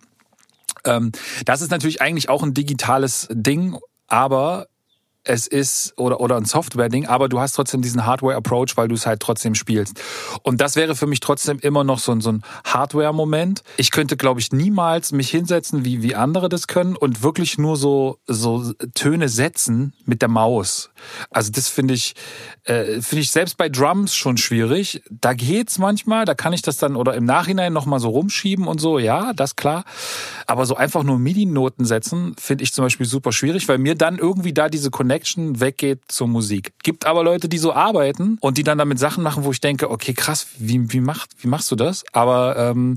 [0.85, 1.11] Ähm,
[1.45, 4.67] das ist natürlich eigentlich auch ein digitales Ding, aber
[5.27, 9.05] es ist oder oder ein Software-Ding, aber du hast trotzdem diesen Hardware-Approach, weil du es
[9.05, 10.01] halt trotzdem spielst.
[10.43, 13.63] Und das wäre für mich trotzdem immer noch so ein, so ein Hardware-Moment.
[13.77, 17.75] Ich könnte, glaube ich, niemals mich hinsetzen, wie wie andere das können und wirklich nur
[17.75, 20.89] so so Töne setzen mit der Maus.
[21.29, 22.15] Also das finde ich
[22.63, 25.01] äh, finde ich selbst bei Drums schon schwierig.
[25.09, 28.67] Da geht's manchmal, da kann ich das dann oder im Nachhinein noch mal so rumschieben
[28.67, 28.99] und so.
[28.99, 29.83] Ja, das klar.
[30.45, 34.17] Aber so einfach nur MIDI-Noten setzen finde ich zum Beispiel super schwierig, weil mir dann
[34.17, 35.16] irgendwie da diese Connection
[35.59, 36.73] weggeht zur Musik.
[36.83, 39.89] Gibt aber Leute, die so arbeiten und die dann damit Sachen machen, wo ich denke,
[39.89, 42.03] okay, krass, wie, wie, macht, wie machst du das?
[42.13, 42.95] Aber ähm,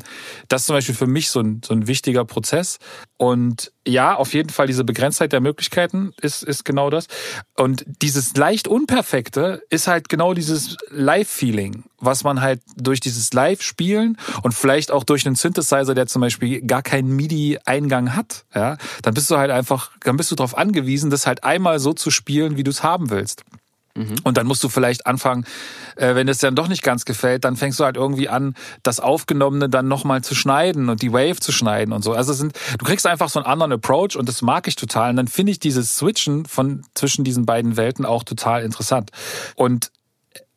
[0.48, 2.78] das ist zum Beispiel für mich so ein, so ein wichtiger Prozess.
[3.16, 7.06] Und ja, auf jeden Fall diese Begrenztheit der Möglichkeiten ist, ist genau das.
[7.56, 14.16] Und dieses leicht Unperfekte ist halt genau dieses Live-Feeling, was man halt durch dieses Live-Spielen
[14.42, 19.14] und vielleicht auch durch einen Synthesizer, der zum Beispiel gar keinen MIDI-Eingang hat, ja, dann
[19.14, 22.56] bist du halt einfach, dann bist du darauf angewiesen, das halt einmal so zu spielen,
[22.56, 23.44] wie du es haben willst.
[24.00, 24.16] Mhm.
[24.24, 25.44] Und dann musst du vielleicht anfangen,
[25.96, 29.00] äh, wenn es dann doch nicht ganz gefällt, dann fängst du halt irgendwie an, das
[29.00, 32.12] Aufgenommene dann nochmal zu schneiden und die Wave zu schneiden und so.
[32.12, 35.10] Also sind, du kriegst einfach so einen anderen Approach und das mag ich total.
[35.10, 39.10] Und dann finde ich dieses Switchen von zwischen diesen beiden Welten auch total interessant.
[39.54, 39.90] Und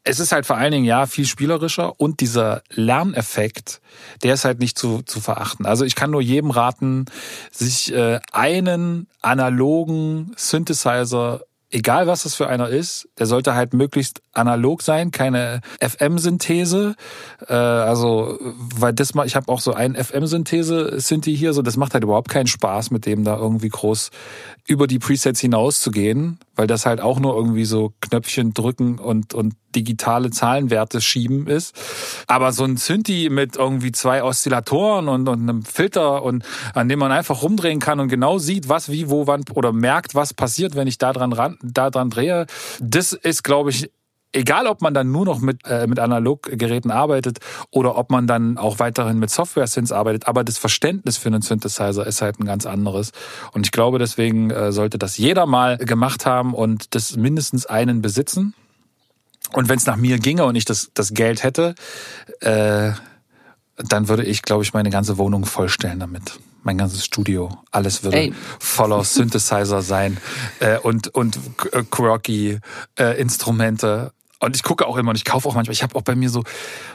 [0.03, 3.81] es ist halt vor allen Dingen ja viel spielerischer und dieser Lerneffekt,
[4.21, 5.65] der ist halt nicht zu, zu verachten.
[5.65, 7.05] Also ich kann nur jedem raten,
[7.51, 11.41] sich äh, einen analogen Synthesizer
[11.73, 16.95] egal was das für einer ist, der sollte halt möglichst analog sein, keine FM-Synthese.
[17.47, 18.37] Äh, also,
[18.75, 22.29] weil das mal, ich habe auch so einen FM-Synthese-Synthi hier, so das macht halt überhaupt
[22.29, 24.11] keinen Spaß, mit dem da irgendwie groß
[24.65, 28.97] über die Presets hinaus zu gehen, weil das halt auch nur irgendwie so Knöpfchen drücken
[28.97, 31.75] und, und digitale Zahlenwerte schieben ist.
[32.27, 36.99] Aber so ein Synthi mit irgendwie zwei Oszillatoren und, und einem Filter und an dem
[36.99, 40.75] man einfach rumdrehen kann und genau sieht, was, wie, wo, wann oder merkt, was passiert,
[40.75, 42.45] wenn ich da dran, ran, da dran drehe,
[42.79, 43.91] das ist, glaube ich,
[44.33, 47.39] egal ob man dann nur noch mit, äh, mit Analoggeräten arbeitet
[47.71, 52.05] oder ob man dann auch weiterhin mit Software-Synths arbeitet, aber das Verständnis für einen Synthesizer
[52.05, 53.11] ist halt ein ganz anderes.
[53.53, 58.01] Und ich glaube, deswegen äh, sollte das jeder mal gemacht haben und das mindestens einen
[58.01, 58.53] besitzen.
[59.53, 61.75] Und wenn es nach mir ginge und ich das, das Geld hätte,
[62.39, 62.91] äh,
[63.77, 68.17] dann würde ich, glaube ich, meine ganze Wohnung vollstellen damit mein ganzes Studio, alles würde
[68.17, 68.33] Ey.
[68.59, 70.17] voller Synthesizer sein
[70.59, 71.37] äh, und und
[71.71, 72.59] äh, quirky
[72.97, 74.13] äh, Instrumente
[74.43, 75.73] und ich gucke auch immer und ich kaufe auch manchmal.
[75.73, 76.43] Ich habe auch bei mir so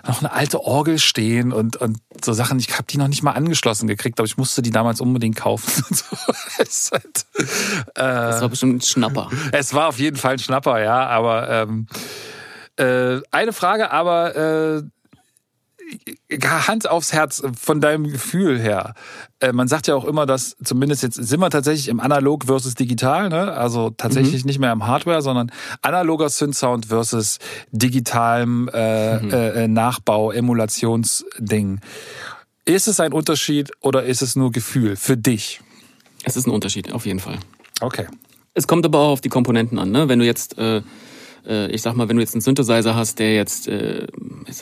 [0.07, 2.59] noch eine alte Orgel stehen und, und so Sachen.
[2.59, 5.85] Ich habe die noch nicht mal angeschlossen gekriegt, aber ich musste die damals unbedingt kaufen.
[6.59, 7.45] es halt, äh,
[7.95, 9.31] das war bestimmt ein Schnapper.
[9.53, 11.07] Es war auf jeden Fall ein Schnapper, ja.
[11.07, 11.87] Aber ähm,
[12.77, 14.83] äh, eine Frage, aber äh,
[16.41, 18.95] Hand aufs Herz von deinem Gefühl her.
[19.41, 22.75] Äh, man sagt ja auch immer, dass zumindest jetzt sind wir tatsächlich im Analog versus
[22.75, 23.53] Digital, ne?
[23.53, 24.49] Also tatsächlich mhm.
[24.49, 25.51] nicht mehr im Hardware, sondern
[25.83, 27.39] analoger Synth-Sound versus
[27.71, 29.31] digitalem äh, mhm.
[29.33, 31.81] äh, Nachbau, Emulationsding.
[32.65, 35.61] Ist es ein Unterschied oder ist es nur Gefühl für dich?
[36.25, 37.39] Es ist ein Unterschied, auf jeden Fall.
[37.81, 38.07] Okay.
[38.55, 40.09] Es kommt aber auch auf die Komponenten an, ne?
[40.09, 40.83] Wenn du jetzt äh,
[41.49, 44.07] äh, ich sag mal, wenn du jetzt einen Synthesizer hast, der jetzt äh,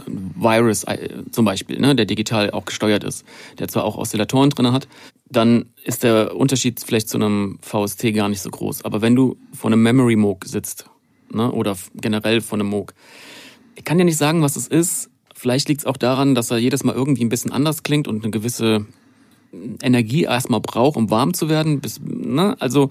[0.07, 3.25] ein Virus äh, zum Beispiel, ne, der digital auch gesteuert ist,
[3.59, 4.89] der zwar auch Oszillatoren drin hat,
[5.29, 8.85] dann ist der Unterschied vielleicht zu einem VST gar nicht so groß.
[8.85, 10.89] Aber wenn du vor einem Memory Moog sitzt,
[11.31, 12.95] ne, oder generell vor einem Moog,
[13.75, 15.11] ich kann dir nicht sagen, was es ist.
[15.35, 18.23] Vielleicht liegt es auch daran, dass er jedes Mal irgendwie ein bisschen anders klingt und
[18.23, 18.87] eine gewisse
[19.83, 21.81] Energie erstmal braucht, um warm zu werden.
[21.81, 22.57] Bis, ne?
[22.59, 22.91] Also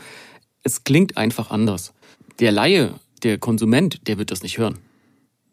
[0.61, 1.93] es klingt einfach anders.
[2.39, 4.79] Der Laie der Konsument, der wird das nicht hören.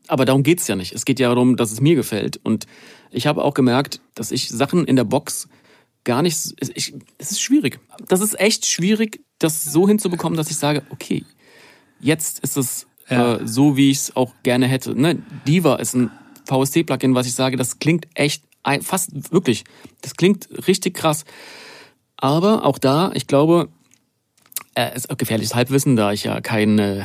[0.08, 0.92] Aber darum geht's ja nicht.
[0.92, 2.40] Es geht ja darum, dass es mir gefällt.
[2.42, 2.66] Und
[3.10, 5.48] ich habe auch gemerkt, dass ich Sachen in der Box
[6.04, 6.54] gar nicht.
[6.74, 7.80] Ich, es ist schwierig.
[8.08, 11.24] Das ist echt schwierig, das so hinzubekommen, dass ich sage, okay,
[12.00, 13.36] jetzt ist es ja.
[13.36, 14.98] äh, so, wie ich es auch gerne hätte.
[14.98, 15.22] Ne?
[15.46, 16.10] Diva ist ein
[16.46, 18.44] VST-Plugin, was ich sage, das klingt echt
[18.82, 19.64] fast wirklich.
[20.00, 21.24] Das klingt richtig krass.
[22.16, 23.68] Aber auch da, ich glaube,
[24.74, 27.04] äh, ist gefährliches Halbwissen, da ich ja kein äh,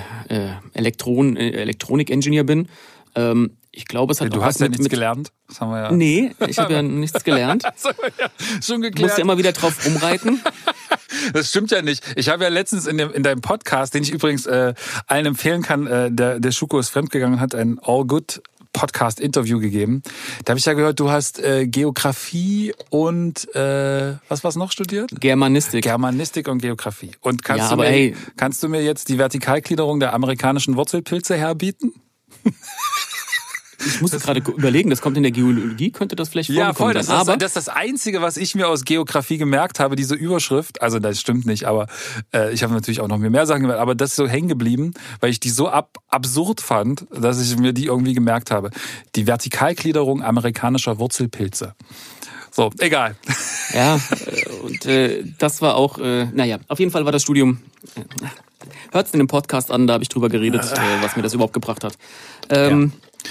[0.73, 2.67] Elektron, äh, Elektronik-Engineer bin.
[3.15, 5.31] Ähm, ich glaube, es hat Du hast ja mit, nichts mit, gelernt.
[5.47, 5.91] Das haben wir ja.
[5.91, 7.63] Nee, ich habe ja nichts gelernt.
[7.63, 8.29] das haben wir ja
[8.61, 9.09] schon geklärt.
[9.09, 10.41] Musste immer wieder drauf rumreiten.
[11.33, 12.03] Das stimmt ja nicht.
[12.15, 14.73] Ich habe ja letztens in, dem, in deinem Podcast, den ich übrigens äh,
[15.07, 18.41] allen empfehlen kann, äh, der, der Schuko ist fremdgegangen, hat ein All Good
[18.77, 20.03] Podcast-Interview gegeben.
[20.45, 25.09] Da habe ich ja gehört, du hast äh, Geografie und äh, was war's noch studiert?
[25.19, 25.83] Germanistik.
[25.83, 27.11] Germanistik und Geografie.
[27.21, 28.15] Und kannst, ja, du, mir, hey.
[28.35, 31.93] kannst du mir jetzt die Vertikalgliederung der amerikanischen Wurzelpilze herbieten?
[33.85, 36.67] ich musste gerade überlegen, das kommt in der Geologie, könnte das vielleicht vorkommen.
[36.67, 36.93] Ja, voll.
[36.93, 37.19] Das, sein.
[37.19, 40.81] ist, das, das ist das Einzige, was ich mir aus Geografie gemerkt habe, diese Überschrift.
[40.81, 41.87] Also das stimmt nicht, aber
[42.33, 43.81] äh, ich habe natürlich auch noch mehr Sachen gemerkt.
[43.81, 47.57] Aber das ist so hängen geblieben, weil ich die so ab, absurd fand, dass ich
[47.57, 48.71] mir die irgendwie gemerkt habe.
[49.15, 51.75] Die Vertikalgliederung amerikanischer Wurzelpilze.
[52.51, 53.15] So, egal.
[53.73, 57.59] Ja, äh, und äh, das war auch, äh, naja, auf jeden Fall war das Studium.
[57.95, 58.01] Äh,
[58.91, 61.33] Hört es in dem Podcast an, da habe ich drüber geredet, äh, was mir das
[61.33, 61.97] überhaupt gebracht hat.
[62.49, 63.29] Ähm, ja.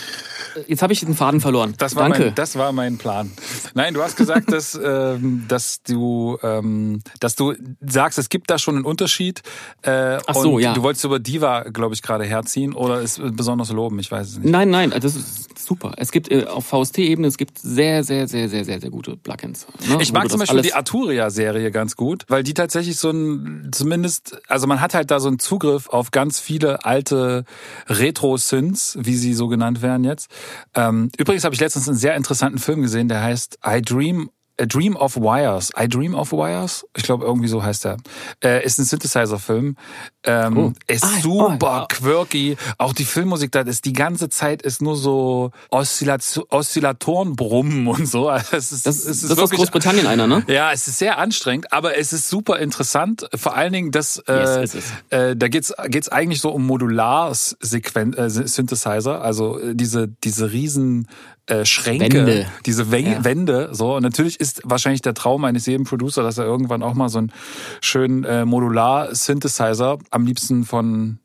[0.67, 1.75] Jetzt habe ich den Faden verloren.
[1.79, 2.27] Das war Danke.
[2.27, 3.31] Mein, das war mein Plan.
[3.75, 8.59] Nein, du hast gesagt, dass, ähm, dass du, ähm, dass du sagst, es gibt da
[8.59, 9.43] schon einen Unterschied.
[9.83, 10.75] Äh, Ach so, und ja.
[10.75, 13.99] Du wolltest über Diva, glaube ich, gerade herziehen oder ist besonders loben.
[13.99, 14.51] Ich weiß es nicht.
[14.51, 15.93] Nein, nein, das ist super.
[15.97, 19.67] Es gibt äh, auf VST-Ebene, es gibt sehr, sehr, sehr, sehr, sehr, sehr gute Plugins.
[19.89, 19.99] Ne?
[20.01, 24.67] Ich mag zum Beispiel die Arturia-Serie ganz gut, weil die tatsächlich so ein, zumindest, also
[24.67, 27.45] man hat halt da so einen Zugriff auf ganz viele alte
[27.89, 30.31] Retro-Synths, wie sie so genannt werden jetzt.
[30.75, 34.65] Ähm, übrigens habe ich letztens einen sehr interessanten Film gesehen, der heißt I Dream A
[34.65, 35.71] Dream of Wires.
[35.79, 36.87] I Dream of Wires?
[36.97, 37.99] Ich glaube, irgendwie so heißt er.
[38.43, 39.77] Äh, ist ein Synthesizer-Film.
[40.25, 40.73] Ähm, oh.
[40.87, 42.57] Ist ah, super oh, quirky.
[42.79, 48.31] Auch die Filmmusik da ist die ganze Zeit ist nur so Oszillatorenbrummen und so.
[48.57, 50.43] Es ist, das, es ist das ist aus Großbritannien einer, ne?
[50.47, 53.29] Ja, es ist sehr anstrengend, aber es ist super interessant.
[53.35, 54.77] Vor allen Dingen, dass äh, yes,
[55.11, 61.09] äh, da geht's geht's eigentlich so um Modular-Synthesizer, also äh, diese diese riesen
[61.47, 62.47] äh, Schränke, Wände.
[62.65, 63.25] diese Wä ja.
[63.25, 63.69] Wände.
[63.73, 67.09] So und natürlich ist wahrscheinlich der Traum eines jeden Producer, dass er irgendwann auch mal
[67.09, 67.33] so einen
[67.81, 71.19] schönen äh, Modular-Synthesizer, am liebsten von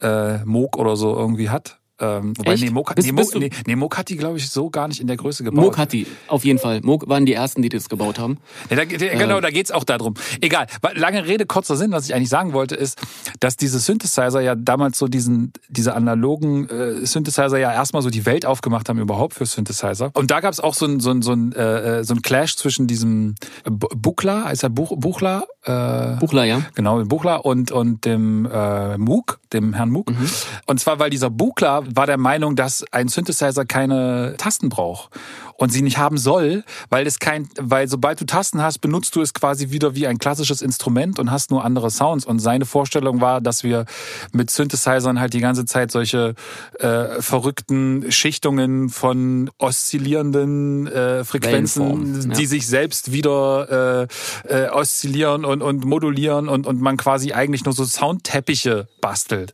[0.00, 1.78] äh, Moog oder so irgendwie hat.
[2.02, 2.64] Ähm, wobei, Echt?
[2.64, 5.00] nee, Moog, bist, nee, Moog, nee, nee, Moog hat die, glaube ich, so gar nicht
[5.00, 5.64] in der Größe gebaut.
[5.64, 6.80] Moog hat die, auf jeden Fall.
[6.82, 8.38] Moog waren die ersten, die das gebaut haben.
[8.70, 9.40] Ja, da, genau, äh.
[9.40, 10.14] da geht's auch darum.
[10.40, 10.66] Egal.
[10.94, 12.98] Lange Rede, kurzer Sinn, was ich eigentlich sagen wollte, ist,
[13.38, 18.26] dass diese Synthesizer ja damals so diesen, diese analogen äh, Synthesizer ja erstmal so die
[18.26, 20.10] Welt aufgemacht haben überhaupt für Synthesizer.
[20.14, 22.88] Und da gab's auch so ein, so ein, so ein, äh, so ein Clash zwischen
[22.88, 25.46] diesem Buchler, heißt er Buch, Buchler?
[25.64, 26.62] Äh, Buchler, ja.
[26.74, 30.10] Genau, Buchler und, und dem äh, Moog, dem Herrn Moog.
[30.10, 30.28] Mhm.
[30.66, 35.10] Und zwar, weil dieser Buchler war der Meinung, dass ein Synthesizer keine Tasten braucht
[35.56, 39.20] und sie nicht haben soll, weil es kein, weil sobald du Tasten hast, benutzt du
[39.20, 42.24] es quasi wieder wie ein klassisches Instrument und hast nur andere Sounds.
[42.24, 43.86] Und seine Vorstellung war, dass wir
[44.32, 46.34] mit Synthesizern halt die ganze Zeit solche
[46.78, 52.36] äh, verrückten Schichtungen von oszillierenden äh, Frequenzen, ja.
[52.36, 54.08] die sich selbst wieder
[54.48, 59.52] äh, äh, oszillieren und, und modulieren und, und man quasi eigentlich nur so Soundteppiche bastelt.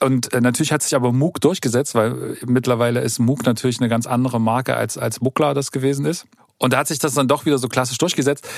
[0.00, 4.06] Und äh, natürlich hat sich aber Moog durchgesetzt, weil mittlerweile ist Moog natürlich eine ganz
[4.06, 6.26] andere Marke als, als Buckler das gewesen ist.
[6.58, 8.48] Und da hat sich das dann doch wieder so klassisch durchgesetzt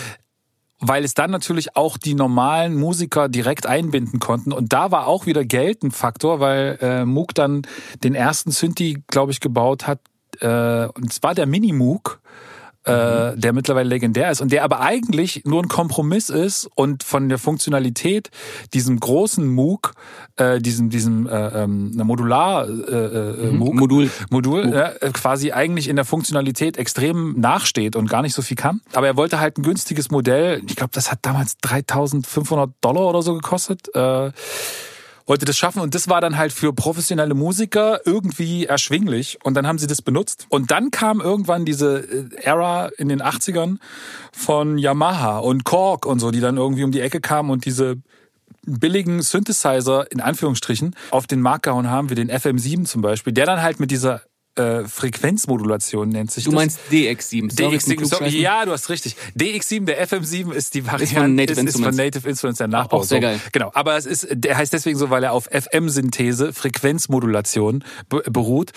[0.80, 4.50] weil es dann natürlich auch die normalen Musiker direkt einbinden konnten.
[4.50, 7.62] Und da war auch wieder Geld ein Faktor, weil äh, Moog dann
[8.02, 10.00] den ersten Synthi, glaube ich, gebaut hat.
[10.40, 12.20] Äh, und zwar der Mini-Moog
[12.90, 17.28] äh, der mittlerweile legendär ist und der aber eigentlich nur ein Kompromiss ist und von
[17.28, 18.30] der Funktionalität
[18.74, 19.92] diesem großen MOOC,
[20.36, 23.58] äh, diesem diesem äh, ähm, Modular äh, äh, mhm.
[23.58, 28.42] MOOC, Modul Modul äh, quasi eigentlich in der Funktionalität extrem nachsteht und gar nicht so
[28.42, 28.80] viel kann.
[28.92, 30.62] Aber er wollte halt ein günstiges Modell.
[30.66, 33.94] Ich glaube, das hat damals 3.500 Dollar oder so gekostet.
[33.94, 34.32] Äh,
[35.30, 39.64] wollte das schaffen und das war dann halt für professionelle Musiker irgendwie erschwinglich und dann
[39.64, 40.46] haben sie das benutzt.
[40.48, 43.76] Und dann kam irgendwann diese äh, Era in den 80ern
[44.32, 47.98] von Yamaha und Korg und so, die dann irgendwie um die Ecke kamen und diese
[48.66, 53.46] billigen Synthesizer in Anführungsstrichen auf den Markt gehauen haben, wie den FM7 zum Beispiel, der
[53.46, 54.22] dann halt mit dieser
[54.60, 56.54] äh, Frequenzmodulation nennt sich du das.
[56.54, 57.54] Du meinst DX7.
[57.54, 59.16] DX7, sorry, ja, du hast richtig.
[59.38, 62.68] DX7, der FM7 ist die Variante, ist von Native, ist, ist von Native Instruments der
[62.68, 62.98] Nachbau.
[62.98, 63.40] Auch sehr geil.
[63.52, 68.72] Genau, aber es ist, der heißt deswegen so, weil er auf FM-Synthese, Frequenzmodulation beruht.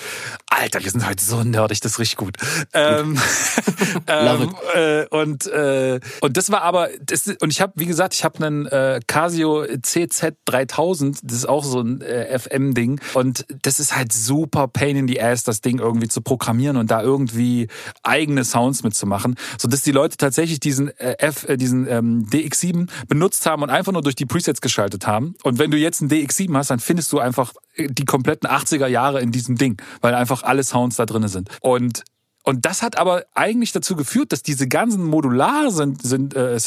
[0.50, 2.38] Alter, wir sind heute so nerdig, das ist richtig gut.
[2.74, 3.20] Ähm,
[4.08, 8.24] ähm, äh, und äh, und das war aber das, und ich habe, wie gesagt, ich
[8.24, 13.96] habe einen äh, Casio CZ3000, das ist auch so ein äh, FM-Ding und das ist
[13.96, 17.68] halt super Pain in the Ass, das Ding irgendwie zu programmieren und da irgendwie
[18.04, 22.90] eigene Sounds mitzumachen, so dass die Leute tatsächlich diesen äh, F, äh, diesen ähm, DX7
[23.08, 25.36] benutzt haben und einfach nur durch die Presets geschaltet haben.
[25.44, 29.22] Und wenn du jetzt einen DX7 hast, dann findest du einfach die kompletten 80er Jahre
[29.22, 31.50] in diesem Ding, weil einfach alle Sounds da drin sind.
[31.62, 32.04] Und
[32.44, 36.58] und das hat aber eigentlich dazu geführt, dass diese ganzen modular sind, sind äh,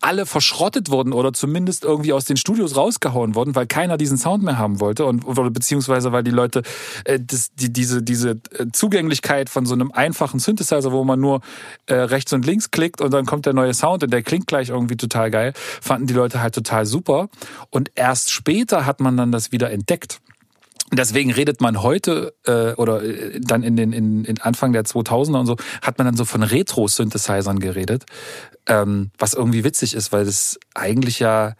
[0.00, 4.44] alle verschrottet wurden oder zumindest irgendwie aus den Studios rausgehauen wurden, weil keiner diesen Sound
[4.44, 6.62] mehr haben wollte und oder beziehungsweise weil die Leute
[7.04, 11.40] äh, das, die, diese diese äh, Zugänglichkeit von so einem einfachen Synthesizer, wo man nur
[11.86, 14.68] äh, rechts und links klickt und dann kommt der neue Sound und der klingt gleich
[14.68, 17.28] irgendwie total geil, fanden die Leute halt total super.
[17.70, 20.20] Und erst später hat man dann das wieder entdeckt
[20.96, 25.40] Deswegen redet man heute äh, oder äh, dann in den in, in Anfang der 2000er
[25.40, 28.04] und so hat man dann so von Retro-Synthesizern geredet,
[28.66, 31.54] ähm, was irgendwie witzig ist, weil das eigentlich ja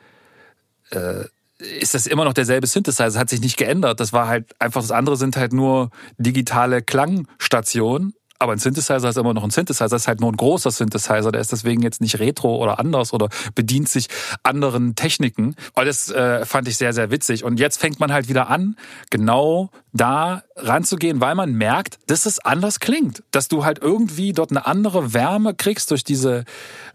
[0.91, 1.25] äh,
[1.59, 4.01] ist das immer noch derselbe Synthesizer, hat sich nicht geändert.
[4.01, 8.15] Das war halt einfach das andere sind halt nur digitale Klangstationen
[8.45, 11.33] aber ein Synthesizer ist immer noch ein Synthesizer, das ist halt nur ein großer Synthesizer,
[11.33, 14.09] der ist deswegen jetzt nicht retro oder anders oder bedient sich
[14.43, 15.57] anderen Techniken.
[15.75, 17.43] Und das äh, fand ich sehr, sehr witzig.
[17.43, 18.77] Und jetzt fängt man halt wieder an,
[19.09, 23.23] genau da ranzugehen, weil man merkt, dass es anders klingt.
[23.31, 26.45] Dass du halt irgendwie dort eine andere Wärme kriegst durch diese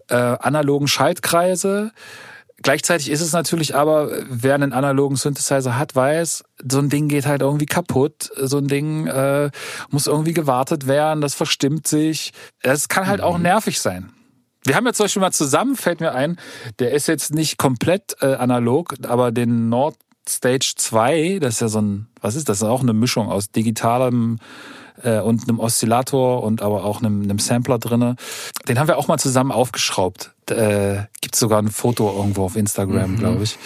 [0.08, 1.91] äh, analogen Schaltkreise.
[2.62, 7.26] Gleichzeitig ist es natürlich aber, wer einen analogen Synthesizer hat, weiß, so ein Ding geht
[7.26, 8.32] halt irgendwie kaputt.
[8.36, 9.49] So ein Ding äh,
[9.89, 12.32] muss irgendwie gewartet werden, das verstimmt sich.
[12.62, 13.26] Es kann halt mhm.
[13.26, 14.12] auch nervig sein.
[14.66, 16.38] Wir haben jetzt zum Beispiel mal zusammen, fällt mir ein,
[16.80, 19.95] der ist jetzt nicht komplett äh, analog, aber den Nord
[20.28, 22.60] Stage 2, das ist ja so ein, was ist das?
[22.60, 24.38] das ist auch eine Mischung aus digitalem
[25.04, 28.16] äh, und einem Oszillator und aber auch einem, einem Sampler drinne.
[28.68, 30.32] Den haben wir auch mal zusammen aufgeschraubt.
[30.50, 33.18] Äh, Gibt sogar ein Foto irgendwo auf Instagram, mhm.
[33.18, 33.58] glaube ich.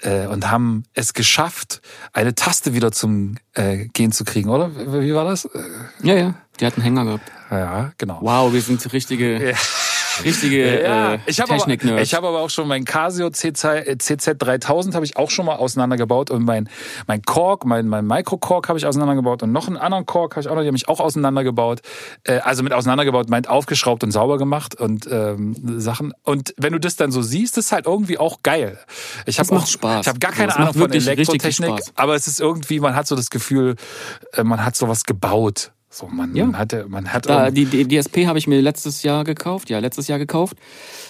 [0.00, 1.80] Äh, und haben es geschafft,
[2.12, 4.70] eine Taste wieder zum äh, Gehen zu kriegen, oder?
[4.74, 5.48] Wie war das?
[6.02, 6.34] Ja, ja.
[6.60, 7.32] Die hat einen Hänger gehabt.
[7.50, 8.18] Ja, genau.
[8.20, 9.50] Wow, wir sind richtige.
[9.50, 9.56] Ja
[10.22, 14.36] richtige ja, äh, ich technik aber, Ich habe aber auch schon mein Casio CZ, CZ
[14.38, 16.68] 3000 habe ich auch schon mal auseinandergebaut und mein
[17.06, 20.42] mein Korg, mein mein Micro Korg habe ich auseinandergebaut und noch einen anderen Korg habe
[20.42, 21.80] ich auch noch, die habe ich auch auseinandergebaut.
[22.24, 26.12] Äh, also mit auseinandergebaut meint aufgeschraubt und sauber gemacht und ähm, Sachen.
[26.22, 28.78] Und wenn du das dann so siehst, ist halt irgendwie auch geil.
[29.26, 30.02] Ich habe macht Spaß.
[30.02, 33.30] Ich habe gar keine Ahnung von Elektrotechnik, aber es ist irgendwie, man hat so das
[33.30, 33.76] Gefühl,
[34.32, 35.72] äh, man hat sowas gebaut.
[35.94, 36.44] So, man, ja.
[36.44, 39.78] man hatte, man hat da, die, die DSP habe ich mir letztes Jahr gekauft, ja,
[39.78, 40.56] letztes Jahr gekauft.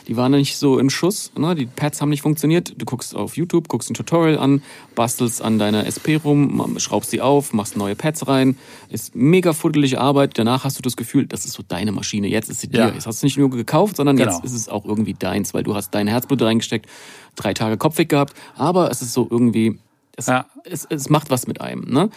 [0.09, 1.55] Die waren nicht so in Schuss, ne?
[1.55, 2.75] die Pads haben nicht funktioniert.
[2.77, 4.63] Du guckst auf YouTube, guckst ein Tutorial an,
[4.95, 8.59] bastelst an deiner SP rum, schraubst sie auf, machst neue Pads rein.
[8.91, 10.33] Ist mega fuddelige Arbeit.
[10.39, 12.29] Danach hast du das Gefühl, das ist so deine Maschine.
[12.29, 12.81] Jetzt ist sie dir.
[12.81, 12.89] Ja.
[12.91, 14.33] Jetzt hast du nicht nur gekauft, sondern genau.
[14.33, 16.91] jetzt ist es auch irgendwie deins, weil du hast dein Herzblut reingesteckt,
[17.37, 18.35] drei Tage Kopfweg gehabt.
[18.55, 19.79] Aber es ist so irgendwie,
[20.17, 20.45] es, ja.
[20.65, 21.91] es, es macht was mit einem.
[21.91, 22.11] Ne?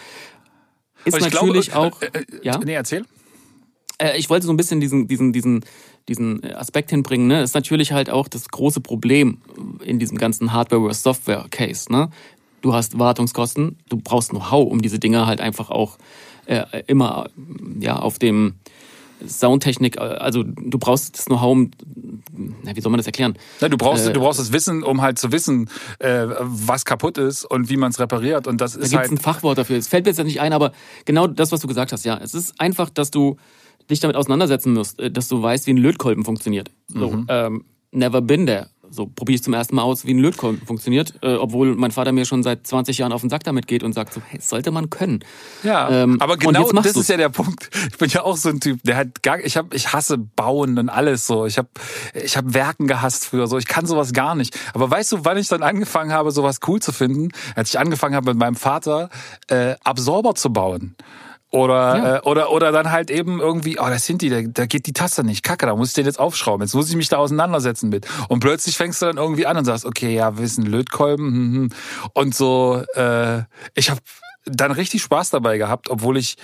[1.08, 2.02] Ist natürlich glaube, auch.
[2.02, 2.58] Äh, äh, ja?
[2.58, 3.04] Nee, erzähl.
[3.98, 5.64] Äh, ich wollte so ein bisschen diesen, diesen, diesen,
[6.08, 7.26] diesen Aspekt hinbringen.
[7.26, 7.42] Ne?
[7.42, 9.38] Ist natürlich halt auch das große Problem
[9.84, 11.92] in diesem ganzen Hardware- versus Software-Case.
[11.92, 12.10] Ne?
[12.60, 15.98] Du hast Wartungskosten, du brauchst Know-how, um diese Dinger halt einfach auch
[16.46, 17.28] äh, immer
[17.78, 18.54] ja auf dem
[19.26, 21.70] Soundtechnik, äh, also du brauchst das Know-how, um,
[22.62, 23.36] na, wie soll man das erklären?
[23.60, 27.18] Ja, du brauchst, äh, du brauchst das Wissen, um halt zu wissen, äh, was kaputt
[27.18, 28.46] ist und wie man es repariert.
[28.46, 29.76] Und das da ist Da halt ein Fachwort dafür.
[29.76, 30.72] Es fällt mir jetzt nicht ein, aber
[31.04, 32.18] genau das, was du gesagt hast, ja.
[32.18, 33.36] Es ist einfach, dass du
[33.90, 36.70] dich damit auseinandersetzen musst, äh, dass du weißt, wie ein Lötkolben funktioniert.
[36.88, 37.26] So, mhm.
[37.28, 38.68] ähm, never been there.
[38.90, 42.12] So probiere ich zum ersten Mal aus, wie ein Lötkolben funktioniert, äh, obwohl mein Vater
[42.12, 44.70] mir schon seit 20 Jahren auf den Sack damit geht und sagt so, hey, sollte
[44.70, 45.20] man können.
[45.62, 47.02] Ja, ähm, aber genau das du's.
[47.02, 47.70] ist ja der Punkt.
[47.90, 50.78] Ich bin ja auch so ein Typ, der hat gar, ich habe, ich hasse Bauen
[50.78, 51.46] und alles so.
[51.46, 51.68] Ich habe,
[52.14, 53.58] ich habe Werken gehasst früher so.
[53.58, 54.58] Ich kann sowas gar nicht.
[54.74, 58.14] Aber weißt du, wann ich dann angefangen habe, sowas cool zu finden, als ich angefangen
[58.14, 59.10] habe mit meinem Vater
[59.48, 60.96] äh, Absorber zu bauen.
[61.50, 62.16] Oder, ja.
[62.16, 64.92] äh, oder, oder dann halt eben irgendwie, oh, das sind die, da, da geht die
[64.92, 65.42] Taste nicht.
[65.42, 66.66] Kacke, da muss ich den jetzt aufschrauben.
[66.66, 68.06] Jetzt muss ich mich da auseinandersetzen mit.
[68.28, 71.26] Und plötzlich fängst du dann irgendwie an und sagst, okay, ja, wir sind Lötkolben.
[71.26, 71.70] Hm, hm.
[72.12, 73.44] Und so, äh,
[73.74, 74.00] ich habe
[74.44, 76.36] dann richtig Spaß dabei gehabt, obwohl ich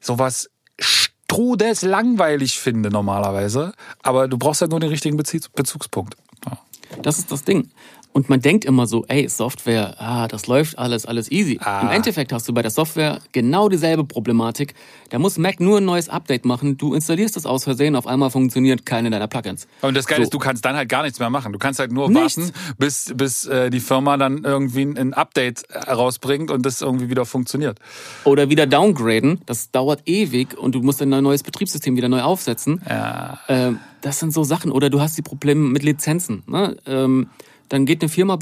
[0.00, 3.72] sowas strudes langweilig finde normalerweise.
[4.02, 6.16] Aber du brauchst ja nur den richtigen Bezugspunkt.
[6.44, 6.58] Ja.
[7.02, 7.70] Das ist das Ding.
[8.12, 11.60] Und man denkt immer so, ey, Software, ah, das läuft alles, alles easy.
[11.62, 11.82] Ah.
[11.82, 14.74] Im Endeffekt hast du bei der Software genau dieselbe Problematik.
[15.10, 16.76] Da muss Mac nur ein neues Update machen.
[16.76, 19.68] Du installierst das aus Versehen, auf einmal funktioniert keine deiner Plugins.
[19.82, 20.24] Und das Geile so.
[20.24, 21.52] ist, du kannst dann halt gar nichts mehr machen.
[21.52, 22.36] Du kannst halt nur nichts.
[22.36, 27.24] warten, bis, bis äh, die Firma dann irgendwie ein Update rausbringt und das irgendwie wieder
[27.24, 27.78] funktioniert.
[28.24, 29.40] Oder wieder downgraden.
[29.46, 32.82] Das dauert ewig und du musst dann ein neues Betriebssystem wieder neu aufsetzen.
[32.88, 33.38] Ja.
[33.48, 34.72] Ähm, das sind so Sachen.
[34.72, 36.42] Oder du hast die Probleme mit Lizenzen.
[36.46, 36.76] Ne?
[36.86, 37.28] Ähm,
[37.70, 38.38] dann geht eine Firma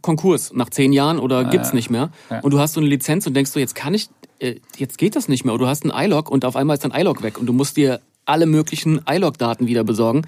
[0.00, 2.10] Konkurs nach zehn Jahren oder gibt's nicht mehr.
[2.42, 4.08] Und du hast so eine Lizenz und denkst du, jetzt kann ich,
[4.40, 5.54] äh, jetzt geht das nicht mehr.
[5.54, 7.76] Oder du hast ein iLog und auf einmal ist dein iLog weg und du musst
[7.76, 10.22] dir alle möglichen iLog-Daten wieder besorgen.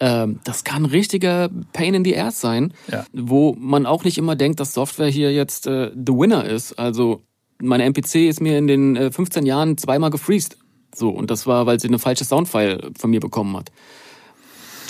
[0.00, 3.04] Ähm, das kann richtiger Pain in the Ass sein, ja.
[3.12, 6.78] wo man auch nicht immer denkt, dass Software hier jetzt äh, the winner ist.
[6.78, 7.22] Also
[7.60, 10.56] meine MPC ist mir in den äh, 15 Jahren zweimal gefreezed.
[10.94, 13.70] So, und das war, weil sie eine falsche Soundfile von mir bekommen hat.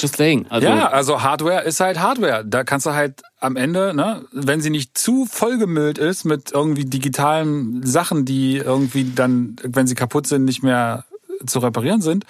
[0.01, 0.47] Just saying.
[0.49, 2.45] Also ja, also Hardware ist halt Hardware.
[2.45, 6.85] Da kannst du halt am Ende, ne, wenn sie nicht zu vollgemüllt ist mit irgendwie
[6.85, 11.05] digitalen Sachen, die irgendwie dann, wenn sie kaputt sind, nicht mehr
[11.47, 12.25] zu reparieren sind,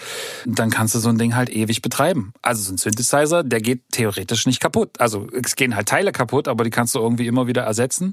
[0.47, 2.33] dann kannst du so ein Ding halt ewig betreiben.
[2.43, 5.01] Also so ein Synthesizer, der geht theoretisch nicht kaputt.
[5.01, 8.13] Also es gehen halt Teile kaputt, aber die kannst du irgendwie immer wieder ersetzen.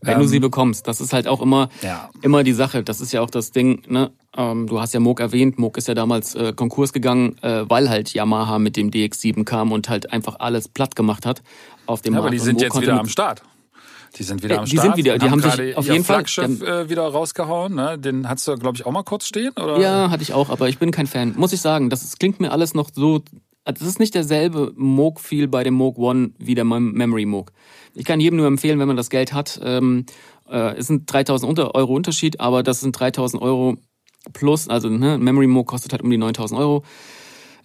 [0.00, 0.86] Wenn ähm, du sie bekommst.
[0.86, 2.10] Das ist halt auch immer, ja.
[2.22, 2.82] immer die Sache.
[2.82, 4.10] Das ist ja auch das Ding, ne?
[4.36, 5.58] Ähm, du hast ja Moog erwähnt.
[5.58, 9.72] Moog ist ja damals äh, Konkurs gegangen, äh, weil halt Yamaha mit dem DX7 kam
[9.72, 11.42] und halt einfach alles platt gemacht hat
[11.86, 12.28] auf dem ja, Markt.
[12.28, 13.42] Aber die sind jetzt wieder am Start.
[14.16, 14.84] Die sind wieder äh, am die Start.
[14.84, 17.74] Die sind wieder, die haben, haben sich auf jeden Fall Flaggschiff äh, wieder rausgehauen.
[17.74, 17.98] Ne?
[17.98, 19.78] Den hast du, glaube ich, auch mal kurz stehen, oder?
[19.78, 21.34] Ja, hatte ich auch, aber ich bin kein Fan.
[21.36, 23.22] Muss ich sagen, das ist, klingt mir alles noch so.
[23.64, 27.52] Also das ist nicht derselbe Moog-Feel bei dem Moog One wie der Memory Moog.
[27.94, 29.60] Ich kann jedem nur empfehlen, wenn man das Geld hat.
[29.62, 30.06] Ähm,
[30.48, 33.76] äh, es sind 3000 Euro Unterschied, aber das sind 3000 Euro
[34.32, 34.68] plus.
[34.68, 36.84] Also ne, Memory Moog kostet halt um die 9000 Euro.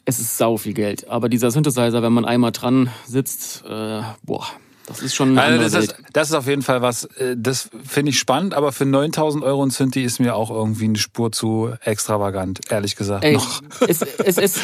[0.03, 1.07] Es ist sau viel Geld.
[1.07, 4.47] Aber dieser Synthesizer, wenn man einmal dran sitzt, äh, boah,
[4.87, 8.09] das ist schon also das, ist, das ist auf jeden Fall was, äh, das finde
[8.09, 11.73] ich spannend, aber für 9000 Euro ein Synthi ist mir auch irgendwie eine Spur zu
[11.83, 13.23] extravagant, ehrlich gesagt.
[13.23, 13.37] Ey,
[13.87, 14.59] es, es, es,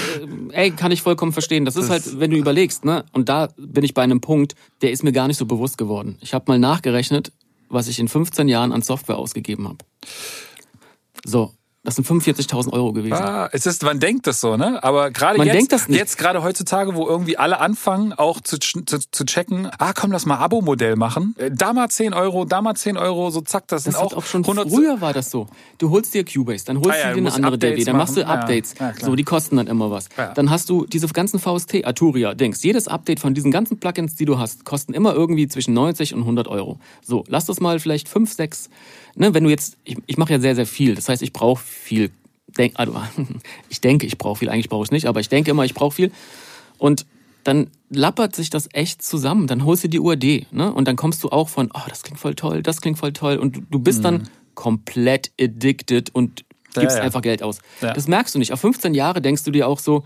[0.52, 1.66] ey kann ich vollkommen verstehen.
[1.66, 3.06] Das ist halt, wenn du überlegst, ne?
[3.14, 6.18] Und da bin ich bei einem Punkt, der ist mir gar nicht so bewusst geworden.
[6.22, 7.32] Ich habe mal nachgerechnet,
[7.70, 9.80] was ich in 15 Jahren an Software ausgegeben habe.
[11.26, 11.54] So,
[11.88, 13.14] das sind 45.000 Euro gewesen.
[13.14, 14.84] Ah, es ist, man denkt das so, ne?
[14.84, 19.70] Aber gerade jetzt, jetzt gerade heutzutage, wo irgendwie alle anfangen, auch zu, zu, zu checken,
[19.80, 21.34] ah, komm, lass mal Abo-Modell machen.
[21.38, 24.18] Äh, da mal 10 Euro, da mal 10 Euro, so zack, das, das sind auch,
[24.18, 25.48] auch schon 100 früher war das so.
[25.78, 28.18] Du holst dir Cubase, dann holst ah, ja, du dir eine andere DW, dann machst
[28.18, 28.76] du Updates.
[28.78, 30.10] Ja, ja, so, die kosten dann immer was.
[30.36, 34.26] Dann hast du diese ganzen VST, Arturia, denkst, jedes Update von diesen ganzen Plugins, die
[34.26, 36.80] du hast, kosten immer irgendwie zwischen 90 und 100 Euro.
[37.02, 38.70] So, lass das mal vielleicht 5, 6
[39.18, 41.64] ne, wenn du jetzt, ich, ich mache ja sehr, sehr viel, das heißt, ich brauche
[41.64, 42.12] viel,
[42.58, 43.02] denk, also,
[43.70, 45.74] ich denke, ich brauche viel, eigentlich brauche ich es nicht, aber ich denke immer, ich
[45.74, 46.12] brauche viel.
[46.78, 47.06] Und
[47.44, 49.48] dann lappert sich das echt zusammen.
[49.48, 50.74] Dann holst du die UAD, ne?
[50.74, 53.38] Und dann kommst du auch von, oh, das klingt voll toll, das klingt voll toll.
[53.38, 54.04] Und du, du bist mhm.
[54.04, 56.44] dann komplett addicted und
[56.74, 57.04] gibst ja, ja.
[57.04, 57.60] einfach Geld aus.
[57.82, 57.94] Ja.
[57.94, 58.52] Das merkst du nicht.
[58.52, 60.04] Auf 15 Jahre denkst du dir auch so,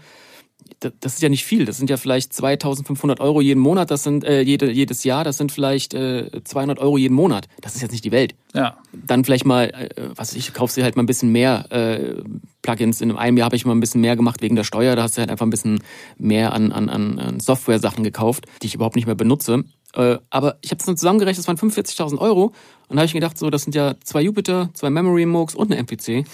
[0.80, 1.66] das ist ja nicht viel.
[1.66, 5.38] Das sind ja vielleicht 2500 Euro jeden Monat, das sind äh, jede, jedes Jahr, das
[5.38, 7.48] sind vielleicht äh, 200 Euro jeden Monat.
[7.62, 8.36] Das ist jetzt nicht die Welt.
[8.54, 8.78] Ja.
[8.92, 12.22] Dann vielleicht mal, äh, was ich, kaufst dir halt mal ein bisschen mehr äh,
[12.62, 13.02] Plugins.
[13.02, 14.96] In einem Jahr habe ich mal ein bisschen mehr gemacht wegen der Steuer.
[14.96, 15.84] Da hast du halt einfach ein bisschen
[16.18, 19.64] mehr an, an, an Software-Sachen gekauft, die ich überhaupt nicht mehr benutze.
[19.94, 22.54] Äh, aber ich habe es dann zusammengerechnet, das waren 45.000 Euro.
[22.88, 25.56] Und da habe ich mir gedacht, so, das sind ja zwei Jupiter, zwei Memory Moogs
[25.56, 26.26] und eine MPC.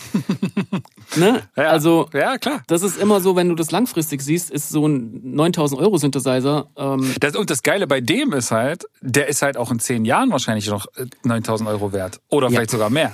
[1.16, 1.44] ne?
[1.56, 2.64] Ja, also, ja, klar.
[2.68, 6.68] Das ist immer so, wenn du das langfristig siehst, ist so ein 9000 Euro Synthesizer.
[6.76, 10.04] Ähm, das, und das Geile bei dem ist halt, der ist halt auch in zehn
[10.04, 10.88] Jahren wahrscheinlich noch
[11.24, 12.22] 9000 äh, Euro wert.
[12.30, 12.78] Oder vielleicht ja.
[12.78, 13.12] sogar mehr.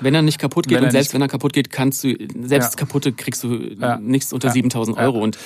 [0.00, 2.78] Wenn er nicht kaputt geht, und selbst wenn er kaputt geht, kannst du, selbst ja.
[2.78, 3.48] kaputte kriegst du
[4.00, 4.54] nichts unter ja.
[4.54, 5.20] 7000 Euro.
[5.20, 5.38] Und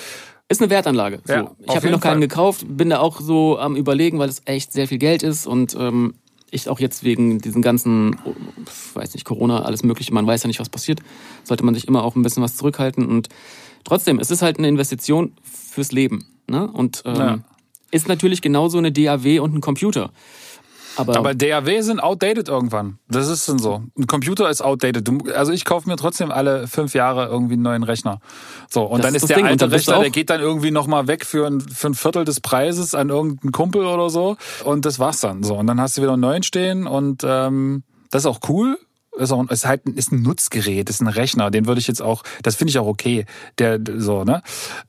[0.49, 1.21] ist eine Wertanlage.
[1.25, 1.33] So.
[1.33, 2.29] Ja, ich habe mir noch keinen Fall.
[2.29, 5.77] gekauft, bin da auch so am überlegen, weil es echt sehr viel Geld ist und
[5.79, 6.15] ähm,
[6.51, 8.17] ich auch jetzt wegen diesen ganzen,
[8.95, 11.01] weiß nicht, Corona, alles Mögliche, man weiß ja nicht, was passiert,
[11.45, 13.07] sollte man sich immer auch ein bisschen was zurückhalten.
[13.07, 13.29] Und
[13.85, 16.27] trotzdem, es ist halt eine Investition fürs Leben.
[16.47, 16.71] Ne?
[16.71, 17.39] Und ähm, ja.
[17.91, 20.13] ist natürlich genauso eine DAW und ein Computer.
[20.97, 22.99] Aber, aber DAW sind outdated irgendwann.
[23.09, 23.83] Das ist dann so.
[23.97, 25.07] Ein Computer ist outdated.
[25.07, 28.21] Du, also ich kaufe mir trotzdem alle fünf Jahre irgendwie einen neuen Rechner.
[28.69, 29.47] So, und das dann ist, ist der Ding.
[29.47, 32.95] alte Rechner, der geht dann irgendwie nochmal weg für ein, für ein Viertel des Preises
[32.95, 34.37] an irgendeinen Kumpel oder so.
[34.65, 35.43] Und das war's dann.
[35.43, 35.57] So.
[35.57, 38.79] Und dann hast du wieder einen neuen stehen und ähm, das ist auch cool
[39.17, 42.23] ist auch ist halt ist ein Nutzgerät, ist ein Rechner, den würde ich jetzt auch,
[42.43, 43.25] das finde ich auch okay,
[43.59, 44.43] der so ne.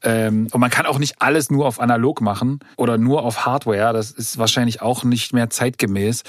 [0.03, 3.93] Ähm, und man kann auch nicht alles nur auf analog machen oder nur auf Hardware.
[3.93, 6.23] Das ist wahrscheinlich auch nicht mehr zeitgemäß.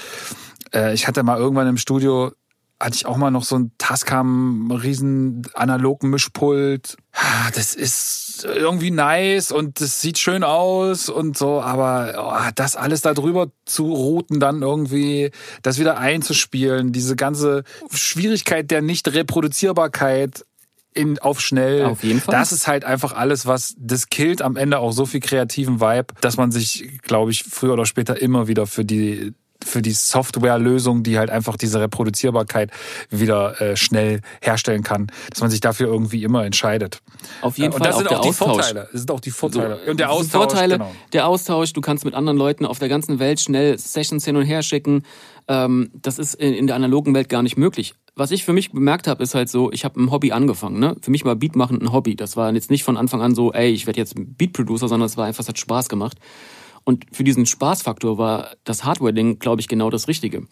[0.73, 2.31] Äh, ich hatte mal irgendwann im Studio
[2.79, 6.95] hatte ich auch mal noch so ein Tascam riesen analogen Mischpult.
[7.53, 12.13] Das ist irgendwie nice und das sieht schön aus und so, aber
[12.47, 18.71] oh, das alles da drüber zu routen, dann irgendwie das wieder einzuspielen, diese ganze Schwierigkeit
[18.71, 20.45] der Nicht-Reproduzierbarkeit
[20.93, 21.85] in, auf schnell.
[21.85, 22.33] Auf jeden Fall.
[22.33, 26.13] Das ist halt einfach alles, was, das killt am Ende auch so viel kreativen Vibe,
[26.21, 29.33] dass man sich, glaube ich, früher oder später immer wieder für die
[29.69, 32.71] für die Softwarelösung, die halt einfach diese Reproduzierbarkeit
[33.09, 37.01] wieder äh, schnell herstellen kann, dass man sich dafür irgendwie immer entscheidet.
[37.41, 37.81] Auf jeden äh, Fall.
[37.81, 38.49] Und das sind auch die Austausch.
[38.49, 38.89] Vorteile.
[38.91, 39.79] Das sind auch die Vorteile.
[39.85, 40.31] So, und der Austausch.
[40.31, 40.95] Vorteile, genau.
[41.13, 44.45] Der Austausch, du kannst mit anderen Leuten auf der ganzen Welt schnell Sessions hin und
[44.45, 45.03] her schicken.
[45.47, 48.71] Ähm, das ist in, in der analogen Welt gar nicht möglich was ich für mich
[48.71, 50.79] bemerkt habe, ist halt so, ich habe ein Hobby angefangen.
[50.79, 50.95] Ne?
[51.01, 52.15] Für mich war Beat machen ein Hobby.
[52.15, 55.07] Das war jetzt nicht von Anfang an so, ey, ich werde jetzt Beat Producer, sondern
[55.07, 56.17] es war einfach, es hat Spaß gemacht.
[56.89, 60.47] Und für diesen Spaßfaktor war das Hardware-Ding, glaube ich, genau das Richtige.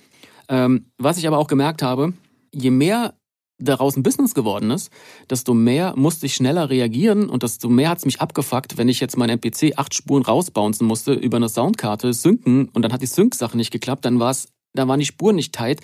[0.48, 2.14] Ähm, was ich aber auch gemerkt habe,
[2.54, 3.16] je mehr
[3.58, 4.92] daraus ein Business geworden ist,
[5.32, 9.00] desto mehr musste ich schneller reagieren und desto mehr hat es mich abgefuckt, wenn ich
[9.00, 13.08] jetzt mein MPC acht Spuren rausbouncen musste über eine Soundkarte, synken und dann hat die
[13.08, 15.82] Sync-Sache nicht geklappt, dann war's, dann waren die Spuren nicht tight.